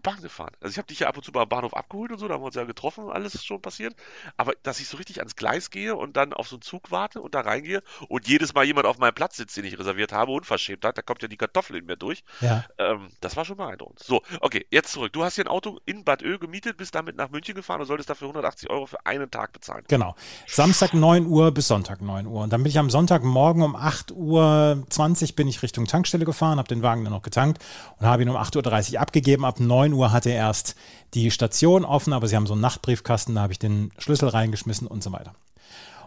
[0.04, 0.52] Bahn gefahren.
[0.62, 2.36] Also ich habe dich ja ab und zu mal am Bahnhof abgeholt und so, da
[2.36, 3.96] haben wir uns ja getroffen, alles ist schon passiert.
[4.38, 7.22] Aber dass ich so richtig ans Gleis gehe und dann auf so einen Zug warte
[7.22, 10.32] und da reingehe und jedes Mal jemand auf meinem Platz sitzt, den ich reserviert habe,
[10.32, 12.24] unverschämt hat, da kommt ja die Kartoffel in mir durch.
[12.42, 12.66] Ja.
[12.78, 14.00] Ähm, das war schon beeindruckend.
[14.00, 15.14] So, okay, jetzt zurück.
[15.14, 17.88] Du hast hier ein Auto in Bad Ö gemietet, bist damit nach München gefahren und
[17.88, 19.86] solltest dafür 180 Euro für einen Tag bezahlen.
[19.88, 20.16] Genau.
[20.48, 22.44] Samstag 9 Uhr bis Sonntag 9 Uhr.
[22.44, 26.68] Und dann bin ich am Sonntagmorgen um 8.20 Uhr bin ich Richtung Tankstelle gefahren, habe
[26.68, 27.64] den Wagen dann noch getankt
[28.00, 29.46] und habe ihn um 8.30 Uhr abgegeben.
[29.46, 30.76] Ab 9 Uhr hatte er erst
[31.14, 34.88] die Station offen, aber sie haben so einen Nachtbriefkasten, da habe ich den Schlüssel reingeschmissen
[34.88, 35.34] und so weiter.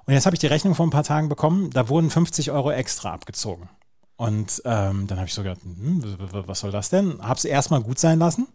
[0.05, 2.71] Und jetzt habe ich die Rechnung vor ein paar Tagen bekommen, da wurden 50 Euro
[2.71, 3.69] extra abgezogen.
[4.17, 6.03] Und ähm, dann habe ich so gedacht, hm,
[6.47, 7.21] was soll das denn?
[7.21, 8.49] Habe es erstmal gut sein lassen.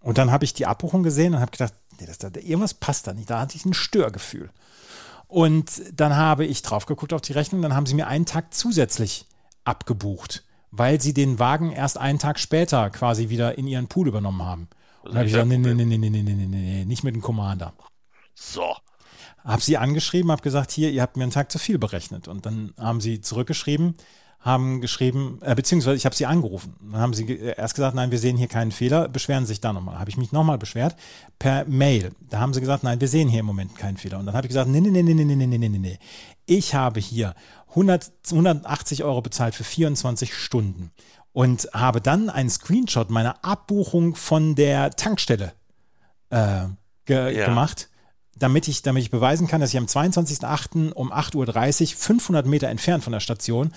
[0.00, 3.06] Und dann habe ich die Abbuchung gesehen und habe gedacht, nee, das, da, irgendwas passt
[3.06, 3.30] da nicht.
[3.30, 4.50] Da hatte ich ein Störgefühl.
[5.28, 8.52] Und dann habe ich drauf geguckt auf die Rechnung, dann haben sie mir einen Tag
[8.52, 9.26] zusätzlich
[9.64, 14.42] abgebucht, weil sie den Wagen erst einen Tag später quasi wieder in ihren Pool übernommen
[14.42, 14.68] haben.
[15.02, 17.04] Und dann habe ich gesagt, nee, nee, nee, nee, nee, nee, nee, nee, nee, nicht
[17.04, 17.74] mit dem Commander.
[18.34, 18.74] So.
[19.44, 22.26] Habe sie angeschrieben, habe gesagt, hier, ihr habt mir einen Tag zu viel berechnet.
[22.28, 23.96] Und dann haben sie zurückgeschrieben,
[24.40, 26.74] haben geschrieben, äh, beziehungsweise ich habe sie angerufen.
[26.80, 29.98] Dann haben sie erst gesagt, nein, wir sehen hier keinen Fehler, beschweren sich da nochmal.
[29.98, 30.96] Habe ich mich nochmal beschwert
[31.38, 32.12] per Mail.
[32.30, 34.18] Da haben sie gesagt, nein, wir sehen hier im Moment keinen Fehler.
[34.18, 35.98] Und dann habe ich gesagt, nee, nee, nee, nee, nee, nee, nee, nee, nee.
[36.54, 37.34] Ich habe hier
[37.70, 40.90] 100, 180 Euro bezahlt für 24 Stunden
[41.32, 45.54] und habe dann einen Screenshot meiner Abbuchung von der Tankstelle
[46.28, 46.64] äh,
[47.06, 47.46] ge Ja.
[47.46, 47.88] gemacht,
[48.36, 50.92] damit ich, damit ich beweisen kann, dass ich am 22.08.
[50.92, 53.72] um 8.30 Uhr 500 Meter entfernt von der Station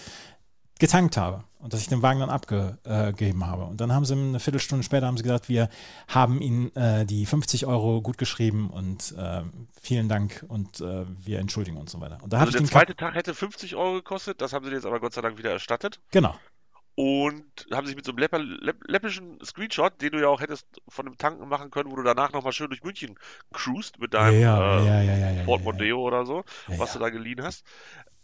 [0.79, 3.63] getankt habe und dass ich den Wagen dann abgegeben habe.
[3.63, 5.69] Und dann haben sie eine Viertelstunde später haben sie gesagt, wir
[6.07, 9.41] haben Ihnen äh, die 50 Euro gut geschrieben und äh,
[9.81, 12.21] vielen Dank und äh, wir entschuldigen uns und so weiter.
[12.21, 14.85] Und da Also der zweite Tag hätte 50 Euro gekostet, das haben sie dir jetzt
[14.85, 15.99] aber Gott sei Dank wieder erstattet.
[16.11, 16.35] Genau.
[16.97, 20.65] Und haben sich mit so einem läpper, läpp, läppischen Screenshot, den du ja auch hättest
[20.87, 23.19] von dem Tanken machen können, wo du danach nochmal schön durch München
[23.51, 25.61] cruist mit deinem Ja, äh, ja, ja, ja, Ford.
[25.63, 27.65] Mondeo oder so, was du da geliehen hast.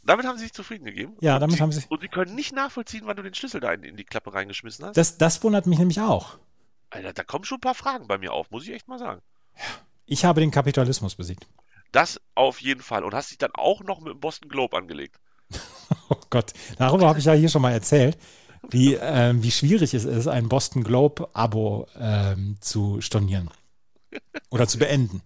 [0.03, 1.13] Damit haben sie sich zufrieden gegeben.
[1.21, 3.59] Ja, und damit sie, haben sie- Und sie können nicht nachvollziehen, wann du den Schlüssel
[3.61, 4.97] da in, in die Klappe reingeschmissen hast.
[4.97, 6.37] Das, das wundert mich nämlich auch.
[6.89, 9.21] Alter, da kommen schon ein paar Fragen bei mir auf, muss ich echt mal sagen.
[10.05, 11.47] Ich habe den Kapitalismus besiegt.
[11.91, 13.03] Das auf jeden Fall.
[13.03, 15.17] Und hast dich dann auch noch mit dem Boston Globe angelegt.
[16.09, 18.17] Oh Gott, darüber habe ich ja hier schon mal erzählt,
[18.69, 23.49] wie, ähm, wie schwierig es ist, ein Boston Globe-Abo ähm, zu stornieren
[24.49, 25.21] oder zu beenden.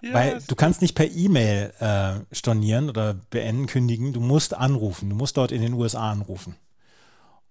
[0.00, 4.12] Ja, Weil du kannst nicht per E-Mail äh, stornieren oder beenden, kündigen.
[4.12, 5.10] Du musst anrufen.
[5.10, 6.54] Du musst dort in den USA anrufen.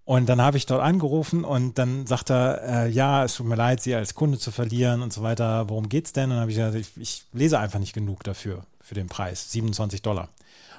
[0.06, 3.56] Und dann habe ich dort angerufen und dann sagt er, äh, ja, es tut mir
[3.58, 5.68] leid, Sie als Kunde zu verlieren und so weiter.
[5.68, 6.26] Worum geht's denn?
[6.26, 9.52] Und dann habe ich gesagt, ich, ich lese einfach nicht genug dafür, für den Preis,
[9.52, 10.30] 27 Dollar.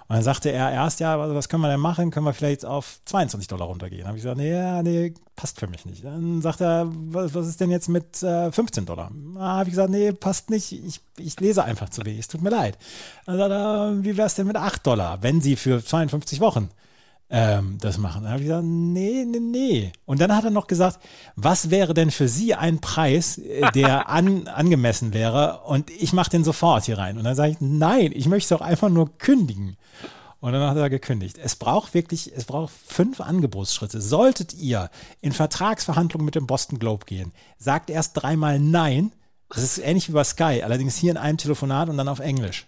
[0.08, 2.10] Und dann sagte er erst, ja, was können wir denn machen?
[2.10, 4.00] Können wir vielleicht auf 22 Dollar runtergehen?
[4.00, 6.02] Dann habe ich gesagt, nee, nee, passt für mich nicht.
[6.02, 9.10] Dann sagt er, was, was ist denn jetzt mit äh, 15 Dollar?
[9.34, 10.72] Da habe ich gesagt, nee, passt nicht.
[10.72, 12.20] Ich, ich lese einfach zu wenig.
[12.20, 12.78] Es tut mir leid.
[13.26, 16.70] Dann sagt er, wie wäre es denn mit 8 Dollar, wenn Sie für 52 Wochen
[17.30, 18.22] ähm, das machen.
[18.22, 19.92] Dann habe ich gesagt, nee, nee, nee.
[20.06, 20.98] Und dann hat er noch gesagt,
[21.36, 25.60] was wäre denn für Sie ein Preis, äh, der an, angemessen wäre?
[25.66, 27.18] Und ich mache den sofort hier rein.
[27.18, 29.76] Und dann sage ich, nein, ich möchte doch einfach nur kündigen.
[30.40, 31.36] Und dann hat er gekündigt.
[31.42, 34.00] Es braucht wirklich, es braucht fünf Angebotsschritte.
[34.00, 34.88] Solltet ihr
[35.20, 39.12] in Vertragsverhandlungen mit dem Boston Globe gehen, sagt erst dreimal Nein.
[39.50, 42.66] Das ist ähnlich wie bei Sky, allerdings hier in einem Telefonat und dann auf Englisch.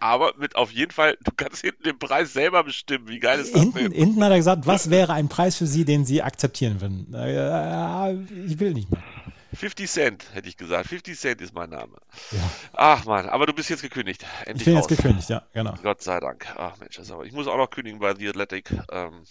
[0.00, 3.08] Aber mit auf jeden Fall, du kannst hinten den Preis selber bestimmen.
[3.08, 3.92] Wie geil ist das Hinten, denn?
[3.92, 7.12] hinten hat er gesagt, was wäre ein Preis für Sie, den Sie akzeptieren würden?
[7.14, 8.14] Äh,
[8.46, 9.02] ich will nicht mehr.
[9.54, 10.88] 50 Cent, hätte ich gesagt.
[10.88, 11.92] 50 Cent ist mein Name.
[12.30, 12.38] Ja.
[12.72, 14.24] Ach man, aber du bist jetzt gekündigt.
[14.46, 14.96] Endlich Ich bin jetzt raus.
[14.96, 15.74] gekündigt, ja, genau.
[15.82, 16.46] Gott sei Dank.
[16.56, 17.24] Ach Mensch, das ist aber.
[17.26, 18.70] Ich muss auch noch kündigen bei The Athletic.
[18.90, 19.24] Ähm,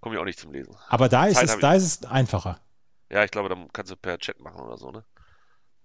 [0.00, 0.76] Komme ich auch nicht zum Lesen.
[0.88, 1.60] Aber da ist Zeit es, ich.
[1.60, 2.60] da ist es einfacher.
[3.10, 5.04] Ja, ich glaube, dann kannst du per Chat machen oder so, ne?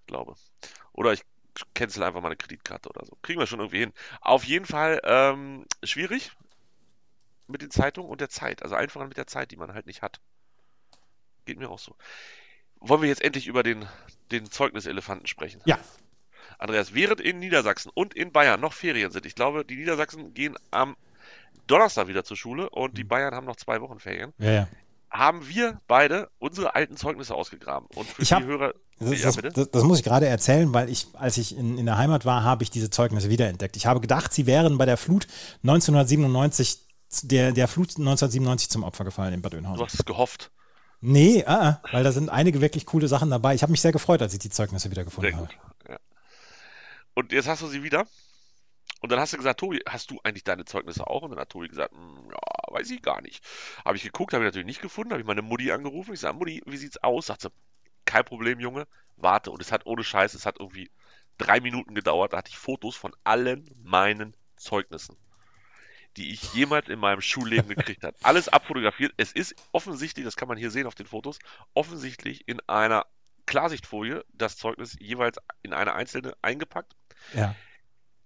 [0.02, 0.34] Ich glaube.
[0.94, 1.22] Oder ich
[1.74, 3.18] cancel einfach meine Kreditkarte oder so.
[3.22, 3.94] Kriegen wir schon irgendwie hin.
[4.22, 6.32] Auf jeden Fall ähm, schwierig
[7.48, 8.64] mit den Zeitungen und der Zeit.
[8.64, 10.20] Also einfacher mit der Zeit, die man halt nicht hat.
[11.46, 11.96] Geht mir auch so.
[12.80, 13.88] Wollen wir jetzt endlich über den,
[14.32, 15.62] den Zeugniselefanten sprechen?
[15.66, 15.80] Ja.
[16.58, 20.56] Andreas, während in Niedersachsen und in Bayern noch Ferien sind, ich glaube, die Niedersachsen gehen
[20.72, 20.96] am
[21.68, 22.96] Donnerstag wieder zur Schule und Mhm.
[22.96, 24.70] die Bayern haben noch zwei Wochen Ferien, Ja, ja.
[25.12, 27.88] Haben wir beide unsere alten Zeugnisse ausgegraben.
[27.96, 30.74] Und für Ich die hab- Hörer, Das, ja, das, das, das muss ich gerade erzählen,
[30.74, 33.76] weil ich, als ich in, in der Heimat war, habe ich diese Zeugnisse wiederentdeckt.
[33.78, 35.28] Ich habe gedacht, sie wären bei der Flut
[35.64, 36.80] 1997,
[37.24, 39.86] der, der Flut 1997 zum Opfer gefallen in Bad Du Oeynhausen.
[39.86, 40.52] hast es gehofft.
[41.02, 43.56] Nee, uh, weil da sind einige wirklich coole Sachen dabei.
[43.56, 45.50] Ich habe mich sehr gefreut, als ich die Zeugnisse wieder gefunden Sehr habe.
[45.88, 45.98] Ja.
[47.14, 48.06] Und jetzt hast du sie wieder.
[49.00, 51.22] Und dann hast du gesagt, Tobi, hast du eigentlich deine Zeugnisse auch?
[51.22, 53.44] Und dann hat Tobi gesagt, "Hm, ja, weiß ich gar nicht.
[53.86, 56.14] Habe ich geguckt, habe ich natürlich nicht gefunden, habe ich meine Mutti angerufen.
[56.14, 57.28] Ich sage, Mutti, wie sieht's aus?
[57.28, 57.50] Sagt sie,
[58.06, 59.52] kein Problem, Junge, warte.
[59.52, 60.92] Und es hat ohne Scheiß, es hat irgendwie
[61.38, 62.34] drei Minuten gedauert.
[62.34, 65.16] Da hatte ich Fotos von allen meinen Zeugnissen,
[66.18, 68.18] die ich jemals in meinem Schulleben gekriegt habe.
[68.24, 69.14] Alles abfotografiert.
[69.16, 71.40] Es ist offensichtlich, das kann man hier sehen auf den Fotos,
[71.74, 73.06] offensichtlich in einer
[73.46, 76.94] Klarsichtfolie das Zeugnis jeweils in eine einzelne eingepackt
[77.34, 77.56] Ja.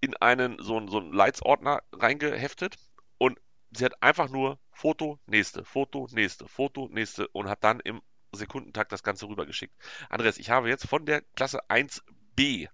[0.03, 2.75] In einen so einen, so einen Leitsordner reingeheftet
[3.17, 3.39] und
[3.71, 8.01] sie hat einfach nur Foto, nächste, Foto, nächste, Foto, nächste und hat dann im
[8.33, 9.73] Sekundentakt das Ganze rübergeschickt.
[10.09, 12.67] Andreas, ich habe jetzt von der Klasse 1b,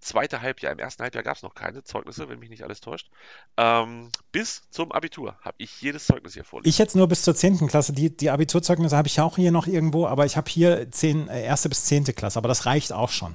[0.00, 3.08] zweite Halbjahr, im ersten Halbjahr gab es noch keine Zeugnisse, wenn mich nicht alles täuscht,
[3.56, 6.68] ähm, bis zum Abitur habe ich jedes Zeugnis hier vorliegen.
[6.68, 7.68] Ich jetzt nur bis zur 10.
[7.68, 7.94] Klasse.
[7.94, 11.42] Die, die Abiturzeugnisse habe ich auch hier noch irgendwo, aber ich habe hier 10, äh,
[11.42, 12.04] erste bis 10.
[12.14, 13.34] Klasse, aber das reicht auch schon.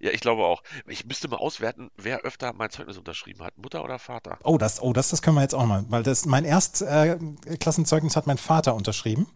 [0.00, 0.62] Ja, ich glaube auch.
[0.86, 4.38] Ich müsste mal auswerten, wer öfter mein Zeugnis unterschrieben hat, Mutter oder Vater.
[4.44, 8.26] Oh, das, oh, das, das können wir jetzt auch mal, weil das mein Erstklassenzeugnis hat
[8.26, 9.28] mein Vater unterschrieben.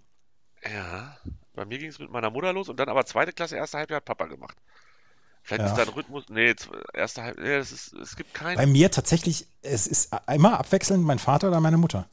[0.64, 1.18] Ja,
[1.52, 3.98] bei mir ging es mit meiner Mutter los und dann aber zweite Klasse, erste Halbjahr
[3.98, 4.56] hat Papa gemacht.
[5.42, 5.68] Vielleicht Ja.
[5.68, 6.24] ist da ein Rhythmus.
[6.30, 6.54] Nee,
[6.94, 8.56] erste Halbjahr, nee, ist, es gibt keinen.
[8.56, 12.08] Bei mir tatsächlich, es ist immer abwechselnd mein Vater oder meine Mutter.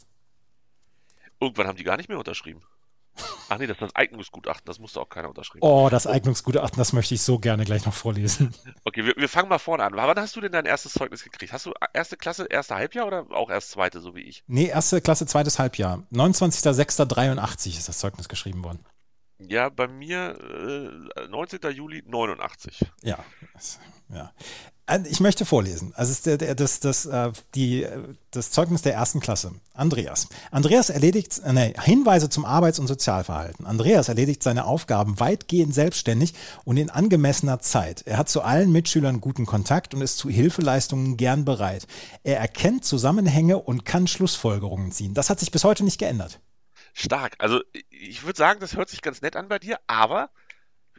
[1.40, 2.62] Irgendwann haben die gar nicht mehr unterschrieben.
[3.50, 5.66] Ach nee, das ist das Eignungsgutachten, das musste auch keiner unterschrieben.
[5.66, 8.54] Oh, das Eignungsgutachten, das möchte ich so gerne gleich noch vorlesen.
[8.84, 9.94] Okay, wir, wir fangen mal vorne an.
[9.94, 11.54] Wann hast du denn dein erstes Zeugnis gekriegt?
[11.54, 14.44] Hast du erste Klasse, erste Halbjahr oder auch erst zweite, so wie ich?
[14.48, 16.04] Nee, erste Klasse, zweites Halbjahr.
[16.12, 18.84] 29.06.83 ist das Zeugnis geschrieben worden.
[19.40, 20.38] Ja, bei mir
[21.16, 21.60] äh, 19.
[21.72, 22.86] Juli 89.
[23.02, 23.20] Ja,
[24.10, 24.32] ja.
[24.92, 25.94] Äh, Ich möchte vorlesen.
[25.96, 28.00] Also der, das, das, äh, die, äh,
[28.32, 29.54] das Zeugnis der ersten Klasse.
[29.74, 30.28] Andreas.
[30.52, 33.66] Andreas erledigt nee, Hinweise zum Arbeits- und Sozialverhalten.
[33.66, 36.34] Andreas erledigt seine Aufgaben weitgehend selbstständig
[36.66, 38.04] und in angemessener Zeit.
[38.06, 41.88] Er hat zu allen Mitschülern guten Kontakt und ist zu Hilfeleistungen gern bereit.
[42.24, 45.14] Er erkennt Zusammenhänge und kann Schlussfolgerungen ziehen.
[45.14, 46.40] Das hat sich bis heute nicht geändert.
[46.94, 47.36] Stark.
[47.40, 50.30] Also ich würde sagen, das hört sich ganz nett an bei dir, aber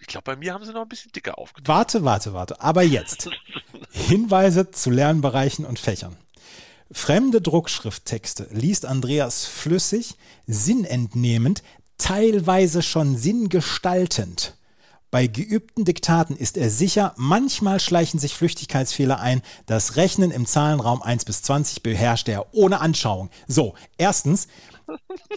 [0.03, 1.69] ich glaube, bei mir haben sie noch ein bisschen dicker aufgetragen.
[1.69, 2.61] Warte, warte, warte.
[2.61, 3.31] Aber jetzt.
[3.93, 6.17] Hinweise zu Lernbereichen und Fächern.
[6.91, 10.17] Fremde Druckschrifttexte liest Andreas flüssig,
[10.49, 11.63] sinnentnehmend,
[11.99, 14.57] teilweise schon sinngestaltend.
[15.13, 19.43] Bei geübten Diktaten ist er sicher, manchmal schleichen sich Flüchtigkeitsfehler ein.
[19.67, 23.31] Das Rechnen im Zahlenraum 1 bis 20 beherrscht er ohne Anschauung.
[23.47, 24.49] So, erstens,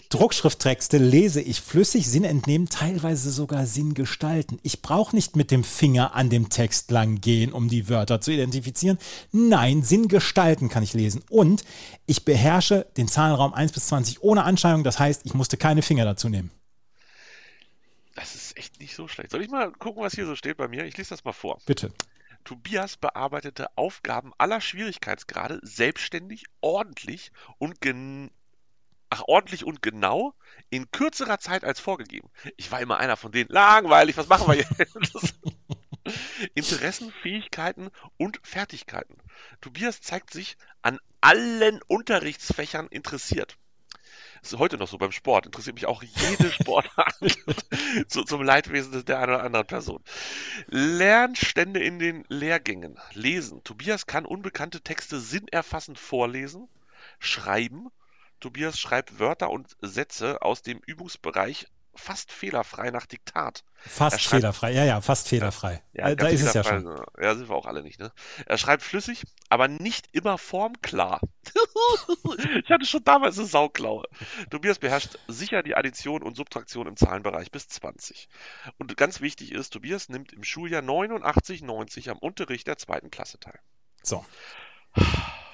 [0.08, 4.58] Druckschrifttexte lese ich flüssig, Sinn entnehmen, teilweise sogar Sinn gestalten.
[4.62, 8.30] Ich brauche nicht mit dem Finger an dem Text lang gehen, um die Wörter zu
[8.30, 8.98] identifizieren.
[9.32, 11.22] Nein, Sinn gestalten kann ich lesen.
[11.30, 11.64] Und
[12.06, 14.84] ich beherrsche den Zahlenraum 1 bis 20 ohne Anschauung.
[14.84, 16.50] Das heißt, ich musste keine Finger dazu nehmen.
[18.14, 19.30] Das ist echt nicht so schlecht.
[19.30, 20.84] Soll ich mal gucken, was hier so steht bei mir?
[20.84, 21.58] Ich lese das mal vor.
[21.66, 21.92] Bitte.
[22.46, 28.30] Tobias bearbeitete Aufgaben aller Schwierigkeitsgrade selbstständig, ordentlich und gen
[29.08, 30.34] Ach, ordentlich und genau
[30.70, 32.28] in kürzerer Zeit als vorgegeben.
[32.56, 33.50] Ich war immer einer von denen.
[33.50, 35.34] Langweilig, was machen wir jetzt?
[36.54, 39.16] Interessen, Fähigkeiten und Fertigkeiten.
[39.60, 43.56] Tobias zeigt sich an allen Unterrichtsfächern interessiert.
[44.42, 45.46] Das ist heute noch so beim Sport.
[45.46, 47.16] Interessiert mich auch jede Sportart
[48.08, 50.02] zu, zum Leidwesen der einen oder anderen Person.
[50.68, 52.98] Lernstände in den Lehrgängen.
[53.12, 53.64] Lesen.
[53.64, 56.68] Tobias kann unbekannte Texte sinnerfassend vorlesen,
[57.18, 57.88] schreiben.
[58.40, 61.66] Tobias schreibt Wörter und Sätze aus dem Übungsbereich
[61.98, 63.64] fast fehlerfrei nach Diktat.
[63.78, 64.72] Fast schreibt- fehlerfrei.
[64.72, 65.82] Ja, ja, fast fehlerfrei.
[65.94, 66.84] äh, da ist es ja schon.
[67.18, 68.12] Ja, sind wir auch alle nicht, ne?
[68.44, 71.20] Er schreibt flüssig, aber nicht immer formklar.
[72.62, 74.04] ich hatte schon damals eine Sauklaue.
[74.50, 78.28] Tobias beherrscht sicher die Addition und Subtraktion im Zahlenbereich bis 20.
[78.78, 83.38] Und ganz wichtig ist, Tobias nimmt im Schuljahr 89, 90 am Unterricht der zweiten Klasse
[83.40, 83.58] teil.
[84.02, 84.24] So.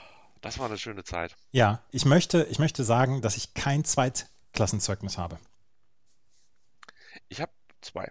[0.43, 1.35] Das war eine schöne Zeit.
[1.53, 5.39] Ja, ich möchte, ich möchte sagen, dass ich kein Zweitklassenzeugnis habe.
[7.29, 8.11] Ich habe zwei.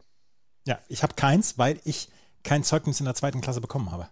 [0.66, 2.10] Ja, ich habe keins, weil ich
[2.44, 4.10] kein Zeugnis in der zweiten Klasse bekommen habe.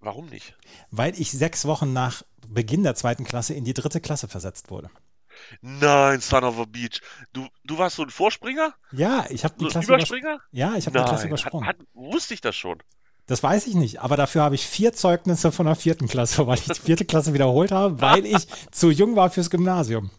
[0.00, 0.56] Warum nicht?
[0.90, 4.90] Weil ich sechs Wochen nach Beginn der zweiten Klasse in die dritte Klasse versetzt wurde.
[5.62, 7.00] Nein, Son of a Beach.
[7.32, 8.74] Du, du warst so ein Vorspringer?
[8.90, 10.22] Ja, ich habe So die ein Klasse übersprungen.
[10.24, 10.40] Überspringer?
[10.50, 11.66] Ja, ich habe die Klasse übersprungen.
[11.66, 12.82] Hat, hat, wusste ich das schon.
[13.26, 16.58] Das weiß ich nicht, aber dafür habe ich vier Zeugnisse von der vierten Klasse, weil
[16.58, 20.10] ich die vierte Klasse wiederholt habe, weil ich zu jung war fürs Gymnasium.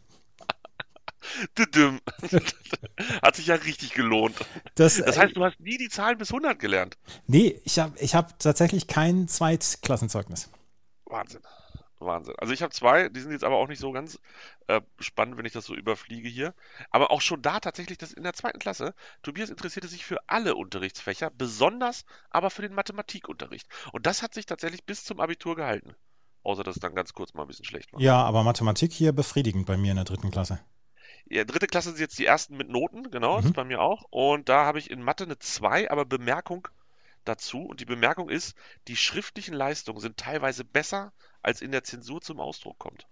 [3.21, 4.35] Hat sich ja richtig gelohnt.
[4.75, 6.97] Das, Das heißt, du hast nie die Zahlen bis 100 gelernt.
[7.27, 10.49] nee, ich habe ich hab tatsächlich kein Zweitklassenzeugnis.
[11.05, 11.41] Wahnsinn.
[12.05, 12.35] Wahnsinn.
[12.37, 14.19] Also ich habe zwei, die sind jetzt aber auch nicht so ganz
[14.67, 16.53] äh, spannend, wenn ich das so überfliege hier.
[16.91, 20.55] Aber auch schon da tatsächlich, das in der zweiten Klasse, Tobias interessierte sich für alle
[20.55, 23.67] Unterrichtsfächer, besonders aber für den Mathematikunterricht.
[23.91, 25.95] Und das hat sich tatsächlich bis zum Abitur gehalten.
[26.43, 28.01] Außer dass es dann ganz kurz mal ein bisschen schlecht war.
[28.01, 30.59] Ja, aber Mathematik hier befriedigend bei mir in der dritten Klasse.
[31.29, 33.49] Ja, dritte Klasse sind jetzt die ersten mit Noten, genau, das Mhm.
[33.51, 34.03] ist bei mir auch.
[34.09, 36.67] Und da habe ich in Mathe eine 2, aber Bemerkung
[37.23, 37.59] dazu.
[37.61, 38.55] Und die Bemerkung ist,
[38.87, 43.07] die schriftlichen Leistungen sind teilweise besser, als in der Zensur zum Ausdruck kommt.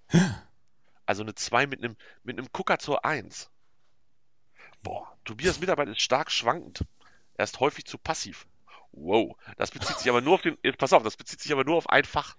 [1.06, 3.52] Also eine 2 mit einem, mit einem Gucker zur 1.
[4.82, 6.86] Boah, Tobias Mitarbeit ist stark schwankend.
[7.36, 8.48] Er ist häufig zu passiv.
[8.94, 11.64] Wow, das bezieht sich aber nur auf den, jetzt pass auf, das bezieht sich aber
[11.64, 12.36] nur auf ein Fach.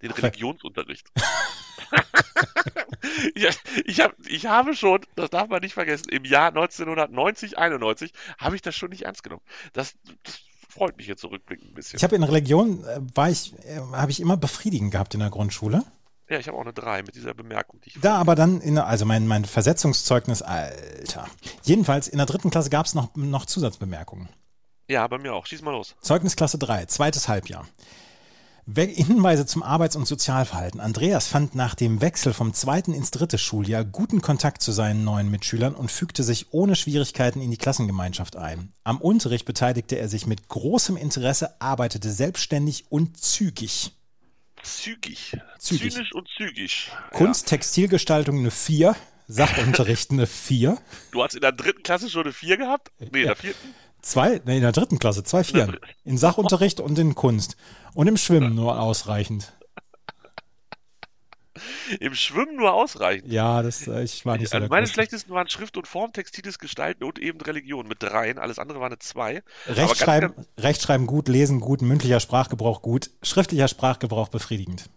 [0.00, 1.08] Den Religionsunterricht.
[3.34, 3.48] ich,
[3.84, 8.56] ich, hab, ich habe schon, das darf man nicht vergessen, im Jahr 1990, 91 habe
[8.56, 9.42] ich das schon nicht ernst genommen.
[9.72, 11.96] Das, das freut mich jetzt zurückblickend ein bisschen.
[11.96, 15.30] Ich habe in Religion, äh, war ich, äh, habe ich immer befriedigend gehabt in der
[15.30, 15.82] Grundschule.
[16.28, 18.74] ja, ich habe auch eine 3 mit dieser Bemerkung, die ich Da aber dann, in
[18.74, 21.26] der, also mein, mein Versetzungszeugnis, Alter.
[21.62, 24.28] Jedenfalls in der dritten Klasse gab es noch, noch Zusatzbemerkungen.
[24.90, 25.46] Ja, bei mir auch.
[25.46, 25.96] Schieß mal los.
[26.00, 27.66] Zeugnisklasse 3, zweites Halbjahr.
[28.70, 30.78] We- Hinweise zum Arbeits- und Sozialverhalten.
[30.78, 35.30] Andreas fand nach dem Wechsel vom zweiten ins dritte Schuljahr guten Kontakt zu seinen neuen
[35.30, 38.74] Mitschülern und fügte sich ohne Schwierigkeiten in die Klassengemeinschaft ein.
[38.84, 43.92] Am Unterricht beteiligte er sich mit großem Interesse, arbeitete selbstständig und zügig.
[44.62, 45.36] Zügig.
[45.58, 45.92] Zügig.
[45.94, 46.90] Zynisch und zügig.
[47.12, 48.94] Kunst, Textilgestaltung eine 4,
[49.28, 50.58] Sachunterricht eine 4.
[50.72, 50.78] Ja.
[51.12, 52.90] Du hast in der dritten Klasse schon eine 4 gehabt?
[52.98, 53.24] Nee, in Ja.
[53.28, 53.74] der vierten?
[54.00, 55.76] Zwei, nee, in der dritten Klasse, zwei Vieren.
[56.04, 57.56] In Sachunterricht und in Kunst.
[57.94, 59.52] Und im Schwimmen nur ausreichend.
[62.00, 63.32] Im Schwimmen nur ausreichend.
[63.32, 66.58] Ja, das, äh, ich war nicht so Also meine schlechtesten waren Schrift und Form, textiles
[66.58, 68.38] Gestalten und eben Religion mit dreien.
[68.38, 69.42] Alles andere war eine 2.
[69.66, 74.90] Rechtschreiben, Rechtschreiben gut, Lesen gut, mündlicher Sprachgebrauch gut, schriftlicher Sprachgebrauch befriedigend.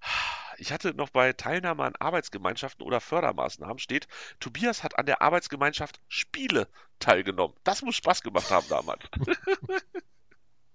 [0.58, 4.08] Ich hatte noch bei Teilnahme an Arbeitsgemeinschaften oder Fördermaßnahmen steht,
[4.40, 6.68] Tobias hat an der Arbeitsgemeinschaft Spiele
[6.98, 7.54] teilgenommen.
[7.64, 9.02] Das muss Spaß gemacht haben damals.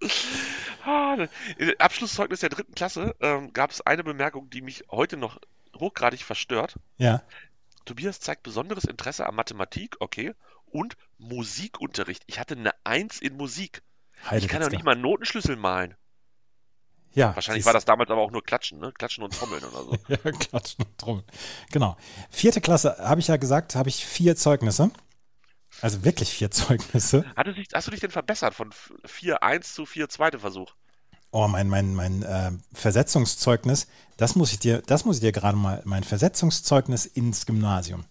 [0.85, 1.15] Ah,
[1.57, 5.39] Im Abschlusszeugnis der dritten Klasse ähm, gab es eine Bemerkung, die mich heute noch
[5.77, 6.75] hochgradig verstört.
[6.97, 7.23] Ja,
[7.85, 10.33] Tobias zeigt besonderes Interesse an Mathematik, okay,
[10.65, 12.23] und Musikunterricht.
[12.27, 13.81] Ich hatte eine Eins in Musik.
[14.31, 15.95] Ich kann doch nicht mal Notenschlüssel malen.
[17.15, 18.91] Ja, Wahrscheinlich war das damals aber auch nur Klatschen, ne?
[18.91, 19.97] Klatschen und Trommeln oder so.
[20.07, 21.25] Ja, klatschen und trommeln.
[21.71, 21.95] Genau.
[22.31, 24.89] Vierte Klasse, habe ich ja gesagt, habe ich vier Zeugnisse.
[25.81, 27.25] Also wirklich vier Zeugnisse.
[27.35, 28.71] Hatte sich, hast du dich denn verbessert von
[29.05, 30.71] 4-1 zu 4 zweite Versuch?
[31.31, 35.57] Oh, mein, mein, mein äh, Versetzungszeugnis, das muss ich dir, das muss ich dir gerade
[35.57, 38.05] mal, mein Versetzungszeugnis ins Gymnasium.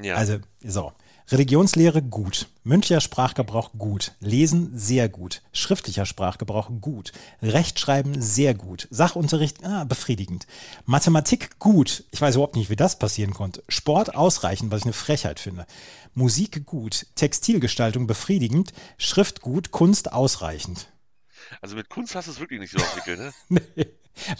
[0.00, 0.14] Ja.
[0.14, 0.92] Also, so.
[1.30, 7.12] Religionslehre gut, mündlicher Sprachgebrauch gut, Lesen sehr gut, schriftlicher Sprachgebrauch gut,
[7.42, 10.46] Rechtschreiben sehr gut, Sachunterricht ah, befriedigend,
[10.86, 14.94] Mathematik gut, ich weiß überhaupt nicht, wie das passieren konnte, Sport ausreichend, was ich eine
[14.94, 15.66] Frechheit finde,
[16.14, 20.88] Musik gut, Textilgestaltung befriedigend, Schrift gut, Kunst ausreichend.
[21.60, 23.60] Also mit Kunst hast du es wirklich nicht so entwickelt, ne?
[23.76, 23.86] Nee.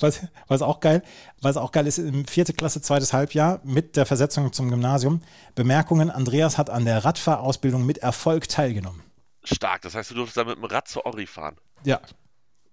[0.00, 1.02] Was, was auch geil,
[1.40, 5.22] was auch geil ist, im vierte Klasse, zweites Halbjahr mit der Versetzung zum Gymnasium.
[5.54, 9.02] Bemerkungen, Andreas hat an der Radfahrausbildung mit Erfolg teilgenommen.
[9.44, 9.82] Stark.
[9.82, 11.56] Das heißt, du durftest dann mit dem Rad zur Orri fahren.
[11.84, 12.00] Ja.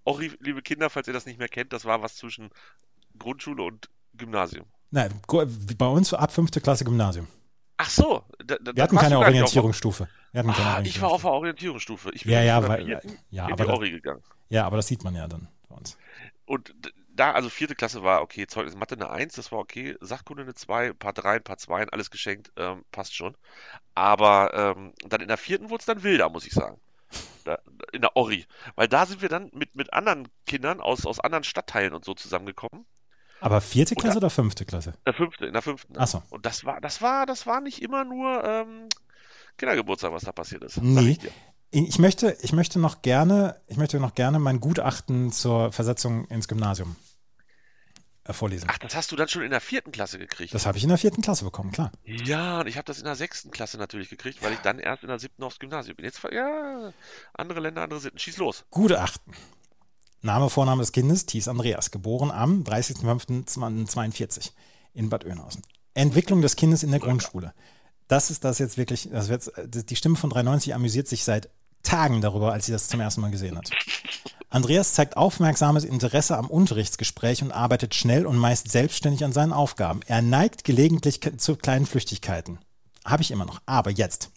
[0.03, 2.49] Orri, liebe Kinder, falls ihr das nicht mehr kennt, das war was zwischen
[3.17, 4.65] Grundschule und Gymnasium.
[4.91, 5.19] Nein,
[5.77, 7.27] bei uns ab fünfte Klasse Gymnasium.
[7.77, 8.23] Ach so.
[8.45, 10.07] Da, da, Wir hatten keine Orientierungsstufe.
[10.31, 12.11] Wir hatten keine Ah, ich war auf Orientierungsstufe.
[12.11, 12.11] der Orientierungsstufe.
[12.13, 12.99] Ich bin Ja, ja, weil- ja,
[13.47, 14.23] in aber die da- Orri gegangen.
[14.49, 15.97] Ja, aber das sieht man ja dann bei uns.
[16.45, 16.73] Und
[17.15, 20.53] da, also vierte Klasse war okay, Zeugnis Mathe eine 1, das war okay, Sachkunde eine
[20.53, 23.35] 2, ein paar 3, ein paar 2, alles geschenkt, ähm, passt schon.
[23.93, 26.79] Aber ähm, dann in der vierten wurde es dann wilder, muss ich sagen.
[27.45, 27.59] Da,
[27.93, 28.45] in der Orri.
[28.75, 32.13] Weil da sind wir dann mit, mit anderen Kindern aus, aus anderen Stadtteilen und so
[32.13, 32.85] zusammengekommen.
[33.39, 34.89] Aber vierte Oder- Klasse oder fünfte Klasse?
[34.91, 35.93] In der fünften, in der fünften.
[35.97, 36.23] Ach so.
[36.29, 38.89] Und das war, das war, das war nicht immer nur ähm,
[39.57, 40.81] Kindergeburtstag, was da passiert ist.
[40.81, 41.17] Nee.
[41.83, 46.47] Ich möchte, ich möchte noch gerne, ich möchte noch gerne mein Gutachten zur Versetzung ins
[46.47, 46.95] Gymnasium
[48.23, 48.67] äh, vorlesen.
[48.71, 50.53] Ach, das hast du dann schon in der vierten Klasse gekriegt.
[50.53, 51.91] Das habe ich in der vierten Klasse bekommen, klar.
[52.05, 55.03] Ja, und ich habe das in der sechsten Klasse natürlich gekriegt, weil ich dann erst
[55.03, 56.05] in der siebten aufs Gymnasium bin.
[56.05, 56.93] Jetzt, ja,
[57.33, 58.19] andere Länder, andere Sitten.
[58.19, 58.63] Schieß los.
[58.71, 59.33] Gutachten.
[60.21, 64.51] Name, Vorname des Kindes, Thies Andreas, geboren am 30.05.42
[64.93, 65.61] in Bad Oeynhausen.
[65.93, 67.53] Entwicklung des Kindes in der Grundschule.
[68.07, 71.49] Das ist das jetzt wirklich, das wird, die Stimme von 390 amüsiert sich seit
[71.85, 73.69] Tagen darüber, als sie das zum ersten Mal gesehen hat.
[74.49, 79.99] Andreas zeigt aufmerksames Interesse am Unterrichtsgespräch und arbeitet schnell und meist selbstständig an seinen Aufgaben.
[80.05, 82.59] Er neigt gelegentlich zu kleinen Flüchtigkeiten.
[83.03, 83.59] Habe ich immer noch.
[83.65, 84.31] Aber jetzt.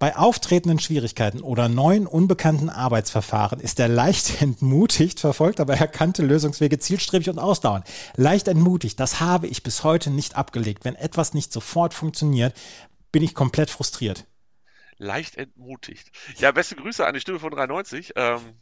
[0.00, 6.78] Bei auftretenden Schwierigkeiten oder neuen unbekannten Arbeitsverfahren ist er leicht entmutigt, verfolgt aber erkannte Lösungswege
[6.78, 7.86] zielstrebig und ausdauernd.
[8.16, 10.86] Leicht entmutigt, das habe ich bis heute nicht abgelegt.
[10.86, 12.54] Wenn etwas nicht sofort funktioniert,
[13.12, 14.24] bin ich komplett frustriert.
[15.00, 16.10] Leicht entmutigt.
[16.36, 18.12] Ja, beste Grüße an die Stimme von 93.
[18.16, 18.60] Ähm,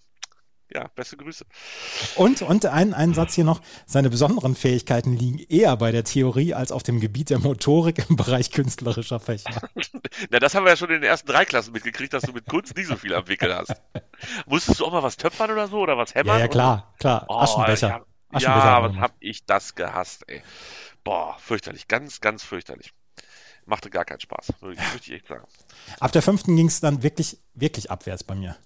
[0.73, 1.45] ja, beste Grüße.
[2.15, 6.55] Und, und ein, ein Satz hier noch, seine besonderen Fähigkeiten liegen eher bei der Theorie
[6.55, 9.63] als auf dem Gebiet der Motorik im Bereich künstlerischer Fächer.
[10.31, 12.47] Na, das haben wir ja schon in den ersten drei Klassen mitgekriegt, dass du mit
[12.47, 13.75] Kunst nicht so viel am Wickel hast.
[14.47, 16.37] Musstest du auch mal was töpfern oder so oder was hämmern?
[16.37, 17.27] Ja, ja klar, klar.
[17.29, 17.89] Oh, Aschenbecher.
[17.89, 20.43] Ja, Aschenbecher ja was hab ich das gehasst, ey.
[21.03, 21.89] Boah, fürchterlich.
[21.89, 22.93] Ganz, ganz fürchterlich.
[23.69, 24.55] Machte gar keinen Spaß.
[24.61, 25.47] Möchte ich echt sagen.
[26.01, 28.57] Ab der fünften ging es dann wirklich, wirklich abwärts bei mir.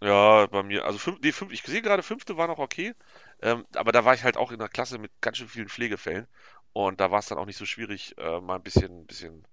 [0.00, 2.92] Ja, bei mir, also fünf, nee, fünf, ich sehe gerade, fünfte war noch okay,
[3.40, 6.26] ähm, aber da war ich halt auch in einer Klasse mit ganz schön vielen Pflegefällen
[6.72, 9.46] und da war es dann auch nicht so schwierig, äh, mal ein bisschen, bisschen,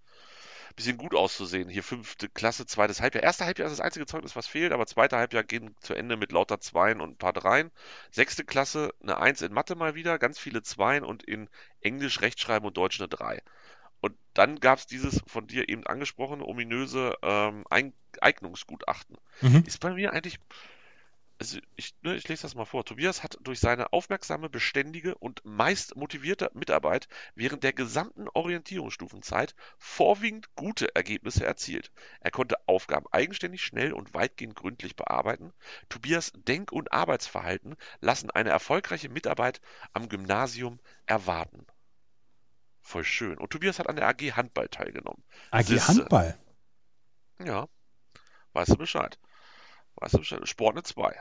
[0.75, 1.69] bisschen gut auszusehen.
[1.69, 3.23] Hier fünfte Klasse, zweites Halbjahr.
[3.23, 6.31] Erste Halbjahr ist das einzige Zeugnis, was fehlt, aber zweite Halbjahr gehen zu Ende mit
[6.31, 7.69] lauter Zweien und ein paar Dreien.
[8.09, 11.47] Sechste Klasse, eine Eins in Mathe mal wieder, ganz viele Zweien und in
[11.81, 13.43] Englisch, Rechtschreiben und Deutsch eine Drei.
[14.01, 17.65] Und dann gab es dieses von dir eben angesprochene ominöse ähm,
[18.21, 19.17] Eignungsgutachten.
[19.41, 19.63] Mhm.
[19.65, 20.39] Ist bei mir eigentlich,
[21.37, 22.85] also ich, ne, ich lese das mal vor.
[22.85, 30.53] Tobias hat durch seine aufmerksame, beständige und meist motivierte Mitarbeit während der gesamten Orientierungsstufenzeit vorwiegend
[30.55, 31.91] gute Ergebnisse erzielt.
[32.21, 35.51] Er konnte Aufgaben eigenständig, schnell und weitgehend gründlich bearbeiten.
[35.89, 39.59] Tobias Denk- und Arbeitsverhalten lassen eine erfolgreiche Mitarbeit
[39.93, 41.65] am Gymnasium erwarten.
[42.89, 43.37] Voll schön.
[43.37, 45.23] Und Tobias hat an der AG Handball teilgenommen.
[45.51, 45.87] AG Siehste.
[45.89, 46.35] Handball.
[47.37, 47.67] Ja,
[48.53, 49.19] weißt du Bescheid.
[49.97, 50.39] Weißt du Bescheid.
[50.49, 51.15] Sport eine 2.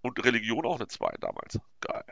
[0.00, 1.60] Und Religion auch eine 2 damals.
[1.82, 2.06] Geil.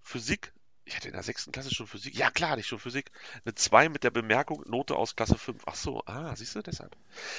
[0.00, 0.54] Physik.
[0.86, 2.14] Ich hatte in der sechsten Klasse schon Physik.
[2.14, 3.10] Ja, klar, hatte ich schon Physik.
[3.44, 5.62] Eine 2 mit der Bemerkung, Note aus Klasse 5.
[5.66, 6.96] Ach so, ah, siehst du, deshalb.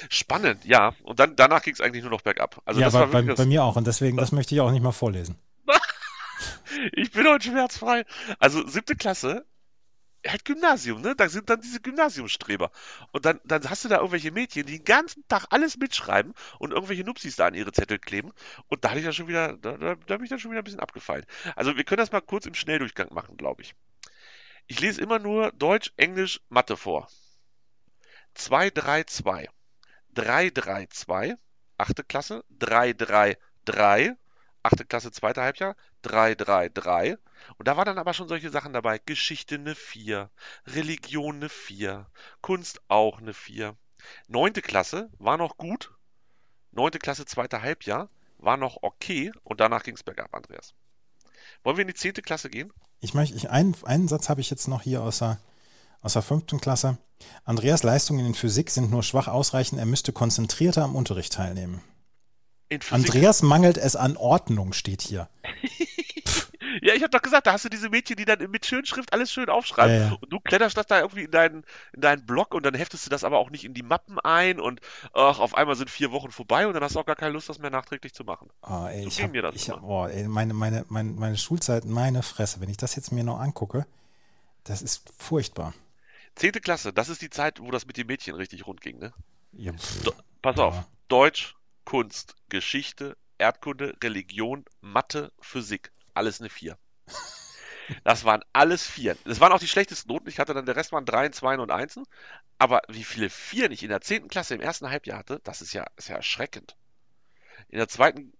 [0.10, 0.94] Spannend, ja.
[1.02, 2.62] Und dann danach ging es eigentlich nur noch bergab.
[2.64, 3.76] Also ja, das bei, war bei, wirklich bei das, mir auch.
[3.76, 5.36] Und deswegen, das möchte ich auch nicht mal vorlesen.
[6.92, 8.06] Ich bin heute schmerzfrei.
[8.38, 9.46] Also siebte Klasse,
[10.28, 11.16] halt Gymnasium, ne?
[11.16, 12.72] Da sind dann diese Gymnasiumsstreber.
[13.12, 16.72] Und dann, dann hast du da irgendwelche Mädchen, die den ganzen Tag alles mitschreiben und
[16.72, 18.32] irgendwelche Nupsis da an ihre Zettel kleben.
[18.68, 20.62] Und da hatte ich ja schon wieder, da, da, da bin ich dann schon wieder
[20.62, 21.26] ein bisschen abgefallen.
[21.56, 23.76] Also wir können das mal kurz im Schnelldurchgang machen, glaube ich.
[24.68, 27.08] Ich lese immer nur Deutsch, Englisch, Mathe vor.
[28.34, 29.48] 2, 3, 2.
[30.14, 31.36] 3, 3, 2.
[31.78, 32.44] Achte Klasse.
[32.50, 34.16] 3, 3, 3.
[34.64, 35.76] Achte Klasse, zweite Halbjahr.
[36.02, 37.18] 3, 3, 3.
[37.58, 39.00] Und da waren dann aber schon solche Sachen dabei.
[39.00, 40.30] Geschichte eine 4,
[40.68, 42.08] Religion eine 4,
[42.42, 43.76] Kunst auch eine 4.
[44.28, 45.92] Neunte Klasse war noch gut.
[46.72, 49.32] Neunte Klasse, zweite Halbjahr war noch okay.
[49.44, 50.74] Und danach ging es bergab, Andreas.
[51.64, 52.72] Wollen wir in die zehnte Klasse gehen?
[53.00, 55.40] Ich möchte, ich, einen, einen Satz habe ich jetzt noch hier aus der,
[56.02, 56.98] aus der fünften Klasse.
[57.44, 59.80] Andreas Leistungen in Physik sind nur schwach ausreichend.
[59.80, 61.82] Er müsste konzentrierter am Unterricht teilnehmen.
[62.90, 65.30] Andreas mangelt es an Ordnung, steht hier.
[66.82, 69.32] Ja, ich habe doch gesagt, da hast du diese Mädchen, die dann mit Schönschrift alles
[69.32, 69.96] schön aufschreiben.
[69.96, 70.18] Ja, ja.
[70.22, 71.64] Und du kletterst das da irgendwie in deinen,
[71.94, 74.60] in deinen Blog und dann heftest du das aber auch nicht in die Mappen ein
[74.60, 74.82] und
[75.14, 77.50] ach, auf einmal sind vier Wochen vorbei und dann hast du auch gar keine Lust,
[77.50, 78.50] das mehr nachträglich zu machen.
[78.62, 81.12] Oh, ey, So ich ging hab, mir das ich hab, oh, ey, meine, meine, meine,
[81.12, 82.62] meine Schulzeit, meine Fresse.
[82.62, 83.86] Wenn ich das jetzt mir noch angucke,
[84.64, 85.74] das ist furchtbar.
[86.36, 89.14] Zehnte Klasse, das ist die Zeit, wo das mit den Mädchen richtig rund ging, ne?
[89.54, 90.12] Ja, pff,
[90.42, 90.76] Pass auf.
[91.08, 91.56] Deutsch,
[91.86, 95.92] Kunst, Geschichte, Erdkunde, Religion, Mathe, Physik.
[96.16, 96.78] Alles eine Vier.
[98.04, 99.18] Das waren alles Vieren.
[99.26, 100.28] Das waren auch die schlechtesten Noten.
[100.28, 102.06] Ich hatte dann, der Rest waren Dreien, Zweien und Einsen.
[102.58, 105.74] Aber wie viele Vieren ich in der zehnten Klasse im ersten Halbjahr hatte, das ist
[105.74, 106.76] ja, ist ja erschreckend.
[107.70, 108.34] In der zweiten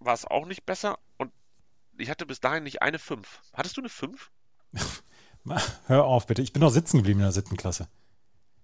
[0.00, 1.32] war es auch nicht besser und
[1.96, 3.40] ich hatte bis dahin nicht eine Fünf.
[3.52, 4.30] Hattest du eine Fünf?
[5.86, 6.42] hör auf, bitte.
[6.42, 7.88] Ich bin noch sitzen geblieben in der siebten Klasse.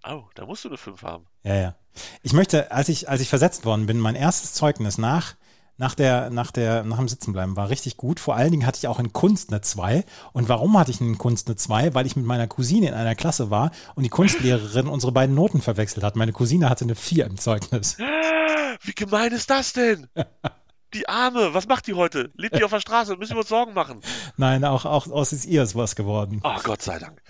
[0.07, 1.27] Oh, da musst du eine Fünf haben.
[1.43, 1.75] Ja, ja.
[2.23, 5.35] Ich möchte, als ich, als ich versetzt worden bin, mein erstes Zeugnis nach,
[5.77, 8.21] nach, der, nach, der, nach dem Sitzenbleiben war richtig gut.
[8.21, 10.05] Vor allen Dingen hatte ich auch in Kunst eine 2.
[10.33, 11.95] Und warum hatte ich in Kunst eine 2?
[11.95, 15.61] Weil ich mit meiner Cousine in einer Klasse war und die Kunstlehrerin unsere beiden Noten
[15.61, 16.17] verwechselt hat.
[16.17, 17.99] Meine Cousine hatte eine 4 im Zeugnis.
[18.83, 20.09] Wie gemein ist das denn?
[20.95, 22.31] Die Arme, was macht die heute?
[22.37, 23.17] Lebt die auf der Straße?
[23.17, 24.01] Müssen wir uns Sorgen machen?
[24.37, 26.39] Nein, auch, auch aus ihr ist was geworden.
[26.45, 27.21] Ach Gott sei Dank.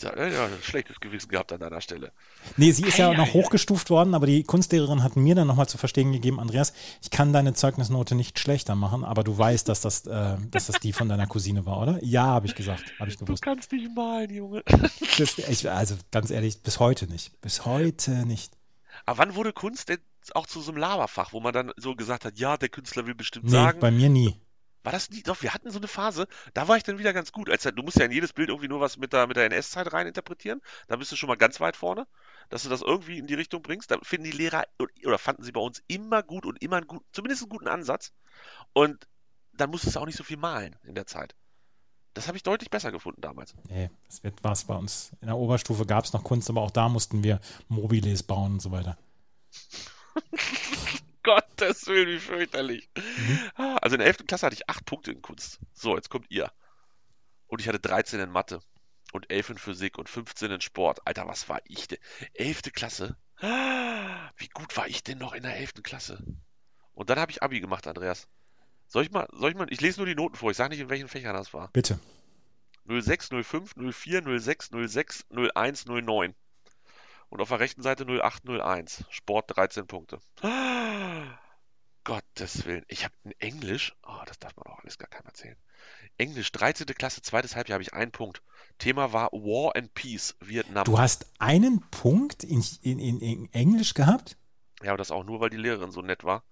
[0.00, 2.12] Ja, ja, ein schlechtes Gewissen gehabt an deiner Stelle.
[2.56, 5.46] Nee, sie ist ja Ei, noch ei, hochgestuft worden, aber die Kunstlehrerin hat mir dann
[5.46, 9.68] nochmal zu verstehen gegeben, Andreas, ich kann deine Zeugnisnote nicht schlechter machen, aber du weißt,
[9.68, 11.98] dass das, äh, dass das die von deiner Cousine war, oder?
[12.02, 13.42] Ja, habe ich gesagt, habe ich Du gewusst.
[13.42, 14.62] kannst nicht malen, Junge.
[15.18, 17.38] Das, ich, also ganz ehrlich, bis heute nicht.
[17.42, 18.54] Bis heute nicht.
[19.04, 19.98] Aber wann wurde Kunst denn
[20.34, 23.14] auch zu so einem Laberfach, wo man dann so gesagt hat, ja, der Künstler will
[23.14, 24.40] bestimmt Nee, sagen, bei mir nie.
[24.82, 25.22] War das nie?
[25.22, 27.50] Doch, wir hatten so eine Phase, da war ich dann wieder ganz gut.
[27.50, 29.92] Als, du musst ja in jedes Bild irgendwie nur was mit der, mit der NS-Zeit
[29.92, 30.62] rein interpretieren.
[30.88, 32.06] Da bist du schon mal ganz weit vorne,
[32.48, 33.90] dass du das irgendwie in die Richtung bringst.
[33.90, 34.64] Da finden die Lehrer
[35.04, 38.12] oder fanden sie bei uns immer gut und immer einen guten, zumindest einen guten Ansatz.
[38.72, 39.06] Und
[39.52, 41.34] dann musstest du auch nicht so viel malen in der Zeit.
[42.14, 43.54] Das habe ich deutlich besser gefunden damals.
[43.68, 45.12] Nee, das wird was bei uns.
[45.20, 48.62] In der Oberstufe gab es noch Kunst, aber auch da mussten wir Mobiles bauen und
[48.62, 48.96] so weiter.
[51.22, 52.88] Gottes Willen, wie fürchterlich.
[52.96, 53.50] Mhm.
[53.82, 54.26] Also in der 11.
[54.26, 55.58] Klasse hatte ich 8 Punkte in Kunst.
[55.72, 56.50] So, jetzt kommt ihr.
[57.46, 58.60] Und ich hatte 13 in Mathe
[59.12, 61.00] und 11 in Physik und 15 in Sport.
[61.06, 61.98] Alter, was war ich denn?
[62.34, 62.72] 11.
[62.72, 63.16] Klasse?
[63.40, 65.82] Wie gut war ich denn noch in der 11.
[65.82, 66.22] Klasse?
[66.92, 68.28] Und dann habe ich Abi gemacht, Andreas.
[68.86, 70.80] Soll ich mal, soll ich mal, ich lese nur die Noten vor, ich sage nicht,
[70.80, 71.70] in welchen Fächern das war.
[71.72, 71.98] Bitte.
[72.86, 76.34] 06, 05, 04, 06, 06, 01, 09.
[77.30, 79.04] Und auf der rechten Seite 0801.
[79.08, 80.18] Sport 13 Punkte.
[82.04, 82.84] Gottes Willen.
[82.88, 85.56] Ich habe in Englisch, oh, das darf man auch alles gar keinem erzählen.
[86.18, 86.86] Englisch, 13.
[86.88, 88.42] Klasse, zweites Halbjahr habe ich einen Punkt.
[88.78, 90.84] Thema war War and Peace, Vietnam.
[90.84, 94.36] Du hast einen Punkt in, in, in, in Englisch gehabt?
[94.82, 96.42] Ja, aber das auch nur, weil die Lehrerin so nett war.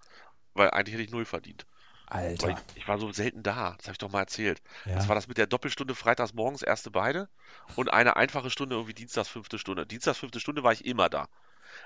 [0.54, 1.66] Weil eigentlich hätte ich null verdient.
[2.10, 2.50] Alter.
[2.50, 4.62] Ich, ich, war so selten da, das habe ich doch mal erzählt.
[4.84, 4.94] Ja.
[4.94, 7.28] Das war das mit der Doppelstunde freitags morgens, erste beide
[7.76, 9.86] und eine einfache Stunde irgendwie dienstags fünfte Stunde.
[9.86, 11.28] Dienstags fünfte Stunde war ich immer da.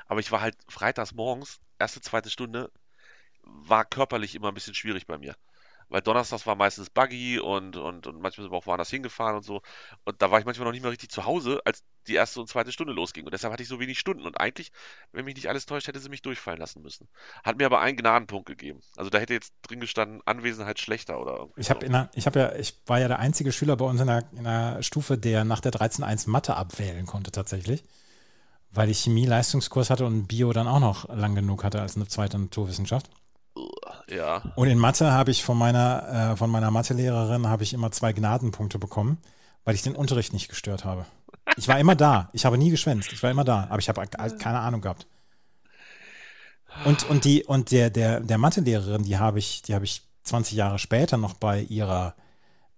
[0.07, 2.70] Aber ich war halt freitags morgens, erste, zweite Stunde,
[3.43, 5.35] war körperlich immer ein bisschen schwierig bei mir
[5.93, 9.43] weil Donnerstags war meistens Buggy und, und, und manchmal sind wir auch woanders hingefahren und
[9.43, 9.61] so.
[10.05, 12.49] Und da war ich manchmal noch nicht mehr richtig zu Hause, als die erste und
[12.49, 13.26] zweite Stunde losging.
[13.26, 14.24] Und deshalb hatte ich so wenig Stunden.
[14.24, 14.72] Und eigentlich,
[15.12, 17.09] wenn mich nicht alles täuscht, hätte sie mich durchfallen lassen müssen.
[17.45, 18.80] Hat mir aber einen Gnadenpunkt gegeben.
[18.97, 22.09] Also da hätte jetzt drin gestanden, Anwesenheit schlechter oder Ich habe so.
[22.14, 24.82] ich habe ja, ich war ja der einzige Schüler bei uns in der, in der
[24.82, 27.84] Stufe, der nach der 13.1 Mathe abwählen konnte tatsächlich.
[28.70, 32.38] Weil ich Chemie-Leistungskurs hatte und Bio dann auch noch lang genug hatte als eine zweite
[32.38, 33.11] Naturwissenschaft.
[34.09, 34.42] Ja.
[34.57, 38.12] Und in Mathe habe ich von meiner, äh, von meiner Mathelehrerin habe ich immer zwei
[38.12, 39.18] Gnadenpunkte bekommen,
[39.64, 41.07] weil ich den Unterricht nicht gestört habe.
[41.57, 42.30] Ich war immer da.
[42.32, 43.12] Ich habe nie geschwänzt.
[43.12, 43.66] Ich war immer da.
[43.68, 45.07] Aber ich habe keine Ahnung gehabt.
[46.84, 50.57] Und, und die, und der, der, der Mathelehrerin, die habe ich, die habe ich 20
[50.57, 52.14] Jahre später noch bei ihrer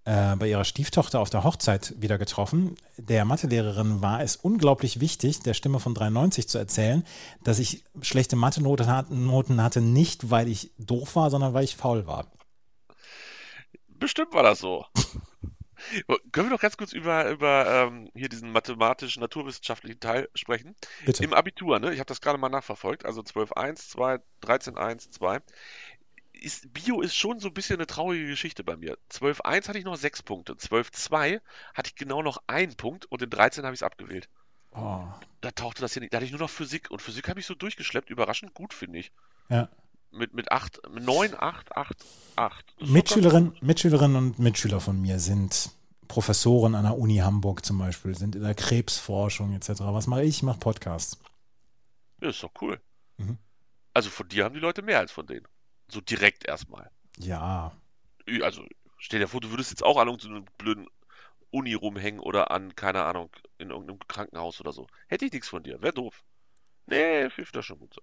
[0.04, 2.76] äh, bei ihrer Stieftochter auf der Hochzeit wieder getroffen.
[2.96, 7.04] Der Mathelehrerin war es unglaublich wichtig, der Stimme von 93 zu erzählen,
[7.42, 12.30] dass ich schlechte Mathe-Noten hatte, nicht weil ich doof war, sondern weil ich faul war.
[13.88, 14.84] Bestimmt war das so.
[16.32, 20.74] Können wir noch ganz kurz über, über ähm, hier diesen mathematischen, naturwissenschaftlichen Teil sprechen?
[21.04, 21.24] Bitte.
[21.24, 21.92] Im Abitur, ne?
[21.92, 23.04] Ich habe das gerade mal nachverfolgt.
[23.04, 25.40] Also 12.1, 2, 13.1, 2
[26.44, 28.98] ist, Bio ist schon so ein bisschen eine traurige Geschichte bei mir.
[29.10, 30.54] 12.1 hatte ich noch sechs Punkte.
[30.54, 31.40] 12.2
[31.74, 34.28] hatte ich genau noch einen Punkt und in 13 habe ich es abgewählt.
[34.72, 35.04] Oh.
[35.40, 36.12] Da tauchte das hier nicht.
[36.12, 38.10] Da hatte ich nur noch Physik und Physik habe ich so durchgeschleppt.
[38.10, 39.12] Überraschend gut, finde ich.
[39.48, 39.68] Ja.
[40.10, 42.04] Mit, mit 8, 9, 8, 8,
[42.36, 42.74] 8.
[42.86, 45.70] Mitschülerin, Mitschülerinnen und Mitschüler von mir sind
[46.08, 49.70] Professoren an der Uni Hamburg zum Beispiel, sind in der Krebsforschung etc.
[49.80, 50.36] Was mache ich?
[50.36, 51.18] Ich mache Podcasts.
[52.20, 52.80] Ja, ist doch cool.
[53.16, 53.38] Mhm.
[53.92, 55.46] Also von dir haben die Leute mehr als von denen.
[55.88, 56.90] So direkt erstmal.
[57.18, 57.72] Ja.
[58.42, 58.64] Also,
[58.98, 60.88] stell dir vor, du würdest jetzt auch an irgendeinem blöden
[61.50, 64.86] Uni rumhängen oder an, keine Ahnung, in irgendeinem Krankenhaus oder so.
[65.06, 65.80] Hätte ich nichts von dir.
[65.82, 66.24] Wäre doof.
[66.86, 68.02] Nee, hilft das schon gut so.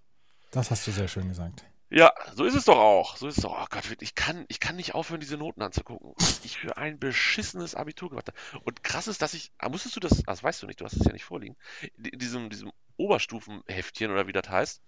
[0.51, 1.65] Das hast du sehr schön gesagt.
[1.93, 3.17] Ja, so ist es doch auch.
[3.17, 3.61] So ist es doch.
[3.61, 6.13] Oh Gott, ich kann, ich kann nicht aufhören, diese Noten anzugucken.
[6.17, 8.63] Was ich für ein beschissenes Abitur gemacht habe.
[8.63, 10.93] Und krass ist, dass ich, ah, musstest du das, das weißt du nicht, du hast
[10.93, 11.57] es ja nicht vorliegen,
[11.97, 14.81] in diesem, diesem Oberstufenheftchen oder wie das heißt,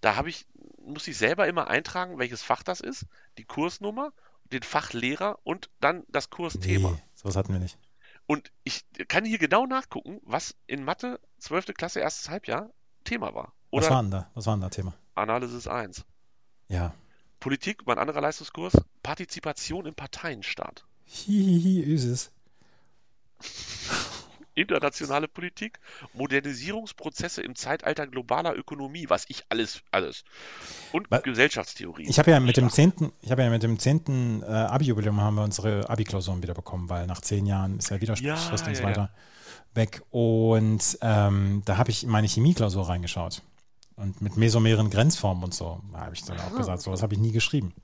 [0.00, 0.46] da habe ich,
[0.84, 3.06] muss ich selber immer eintragen, welches Fach das ist,
[3.38, 4.12] die Kursnummer,
[4.52, 6.92] den Fachlehrer und dann das Kursthema.
[6.92, 7.78] Nee, sowas hatten wir nicht.
[8.26, 11.74] Und ich kann hier genau nachgucken, was in Mathe 12.
[11.74, 12.70] Klasse, erstes Halbjahr
[13.04, 13.52] Thema war.
[13.70, 14.30] Oder was war denn da?
[14.34, 14.94] Was war denn da Thema?
[15.14, 16.04] Analysis 1.
[16.68, 16.94] Ja.
[17.40, 20.84] Politik, mein anderer Leistungskurs, Partizipation im Parteienstaat.
[21.04, 22.32] Hihihi, ist es
[24.60, 25.80] internationale Politik,
[26.14, 30.24] Modernisierungsprozesse im Zeitalter globaler Ökonomie, was ich alles, alles.
[30.92, 31.22] Und Was?
[31.22, 32.06] Gesellschaftstheorie.
[32.08, 35.36] Ich habe ja mit dem zehnten, ich habe ja mit dem zehnten äh, Abi-Jubiläum haben
[35.36, 38.82] wir unsere Abi-Klausuren wieder bekommen, weil nach zehn Jahren ist ja Widerspruchsfrist ja, und so
[38.82, 39.76] weiter ja.
[39.76, 40.02] weg.
[40.10, 43.42] Und ähm, da habe ich in meine Chemieklausur reingeschaut.
[43.96, 45.82] Und mit mesomeren Grenzformen und so.
[45.92, 47.74] Habe ich dann auch gesagt, sowas habe ich nie geschrieben.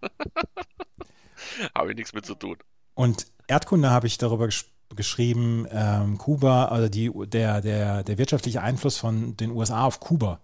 [1.74, 2.56] habe ich nichts mit zu tun.
[2.96, 8.62] Und Erdkunde habe ich darüber gesprochen geschrieben, ähm, Kuba, also die, der, der, der wirtschaftliche
[8.62, 10.40] Einfluss von den USA auf Kuba.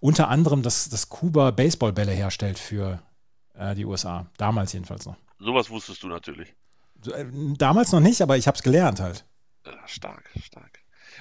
[0.00, 3.02] Unter anderem, dass, dass Kuba Baseballbälle herstellt für
[3.54, 4.26] äh, die USA.
[4.38, 5.16] Damals jedenfalls noch.
[5.38, 6.54] Sowas wusstest du natürlich.
[7.06, 7.26] Äh,
[7.58, 9.26] damals noch nicht, aber ich habe es gelernt halt.
[9.66, 10.80] Ja, stark, stark.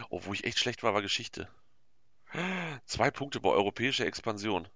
[0.09, 1.47] Oh, wo ich echt schlecht war, war Geschichte.
[2.85, 4.67] Zwei Punkte bei europäischer Expansion.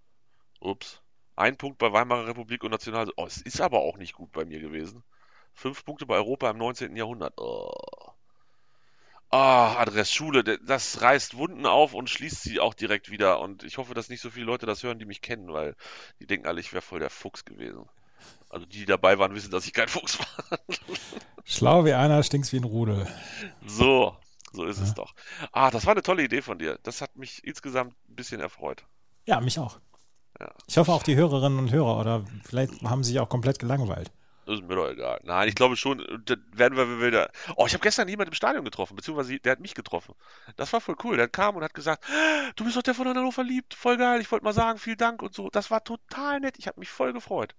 [0.59, 1.01] Ups.
[1.35, 3.11] Ein Punkt bei Weimarer Republik und National.
[3.15, 5.03] Oh, es ist aber auch nicht gut bei mir gewesen.
[5.57, 6.95] Fünf Punkte bei Europa im 19.
[6.95, 7.33] Jahrhundert.
[7.37, 7.71] Oh.
[9.31, 13.39] Ah, Adress Schule, das reißt Wunden auf und schließt sie auch direkt wieder.
[13.39, 15.75] Und ich hoffe, dass nicht so viele Leute das hören, die mich kennen, weil
[16.19, 17.89] die denken alle, ich wäre voll der Fuchs gewesen.
[18.49, 20.59] Also die, die dabei waren, wissen, dass ich kein Fuchs war.
[21.43, 23.07] Schlau wie einer, stinkst wie ein Rudel.
[23.65, 24.15] So,
[24.53, 25.15] so ist es doch.
[25.51, 26.77] Ah, das war eine tolle Idee von dir.
[26.83, 28.85] Das hat mich insgesamt ein bisschen erfreut.
[29.25, 29.79] Ja, mich auch.
[30.39, 30.53] Ja.
[30.67, 34.11] Ich hoffe auch die Hörerinnen und Hörer oder vielleicht haben sie sich auch komplett gelangweilt.
[34.47, 35.19] Das ist mir doch egal.
[35.23, 37.29] Nein, ich glaube schon, da werden wir wieder.
[37.57, 40.15] Oh, ich habe gestern jemanden im Stadion getroffen, beziehungsweise der hat mich getroffen.
[40.55, 41.17] Das war voll cool.
[41.17, 42.05] Der kam und hat gesagt,
[42.55, 44.21] du bist doch der von Hannover verliebt, voll geil.
[44.21, 45.49] Ich wollte mal sagen, vielen Dank und so.
[45.49, 46.55] Das war total nett.
[46.59, 47.55] Ich habe mich voll gefreut.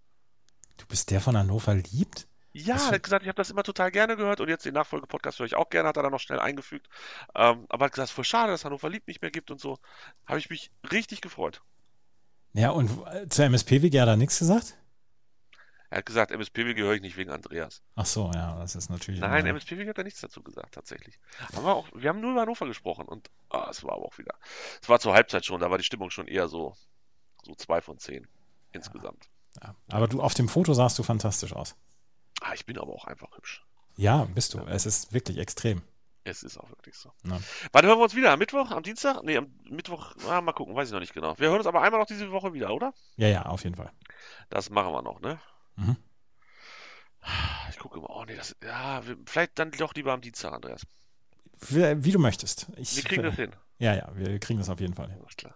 [0.78, 2.26] Du bist der von Hannover liebt?
[2.54, 5.38] Ja, er hat gesagt, ich habe das immer total gerne gehört und jetzt den Nachfolgepodcast
[5.38, 6.88] höre ich auch gerne, hat er dann noch schnell eingefügt.
[7.34, 9.76] Ähm, aber hat gesagt, voll schade, dass Hannover liebt nicht mehr gibt und so.
[10.26, 11.60] Habe ich mich richtig gefreut.
[12.54, 14.77] Ja, und äh, zur MSPWG hat er nichts gesagt?
[15.90, 17.82] Er hat gesagt, MSPW gehöre ich nicht wegen Andreas.
[17.96, 19.20] Ach so, ja, das ist natürlich.
[19.20, 21.18] Nein, immer- MSPW hat da nichts dazu gesagt, tatsächlich.
[21.54, 24.18] Haben wir, auch, wir haben nur über Hannover gesprochen und ah, es war aber auch
[24.18, 24.34] wieder.
[24.82, 26.74] Es war zur Halbzeit schon, da war die Stimmung schon eher so,
[27.42, 28.26] so zwei von zehn
[28.72, 29.28] insgesamt.
[29.62, 29.74] ja.
[29.90, 31.74] Aber du auf dem Foto sahst du fantastisch aus.
[32.42, 33.64] Ah, ich bin aber auch einfach hübsch.
[33.96, 34.58] Ja, bist du.
[34.66, 35.82] Es ist wirklich extrem.
[36.24, 37.10] Es ist auch wirklich so.
[37.24, 37.40] Ja.
[37.72, 38.30] Wann hören wir uns wieder?
[38.32, 38.70] Am Mittwoch?
[38.70, 39.22] Am Dienstag?
[39.24, 40.14] Nee, am Mittwoch.
[40.28, 41.38] Ah, mal gucken, weiß ich noch nicht genau.
[41.38, 42.92] Wir hören uns aber einmal noch diese Woche wieder, oder?
[43.16, 43.90] Ja, ja, auf jeden Fall.
[44.50, 45.40] Das machen wir noch, ne?
[45.78, 45.96] Mhm.
[47.70, 48.10] Ich gucke immer.
[48.10, 48.56] Oh, nee, das.
[48.62, 50.82] Ja, vielleicht dann doch lieber am Dienstag, Andreas.
[51.68, 52.66] Wie, wie du möchtest.
[52.76, 53.52] Ich, Wir kriegen das hin.
[53.78, 55.20] Ja, ja, wir kriegen das auf jeden Fall hin.
[55.20, 55.54] Alles klar.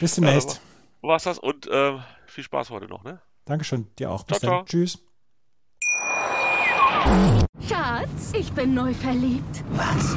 [0.00, 0.54] Bis demnächst.
[0.54, 0.60] Ja,
[1.02, 1.38] Wo war's das?
[1.38, 3.20] Und ähm, viel Spaß heute noch, ne?
[3.44, 4.24] Dankeschön, dir auch.
[4.24, 4.66] Bis Ciao, dann.
[4.66, 4.80] ciao.
[4.80, 4.98] Tschüss.
[7.68, 9.64] Schatz, ich bin neu verliebt.
[9.70, 10.16] Was?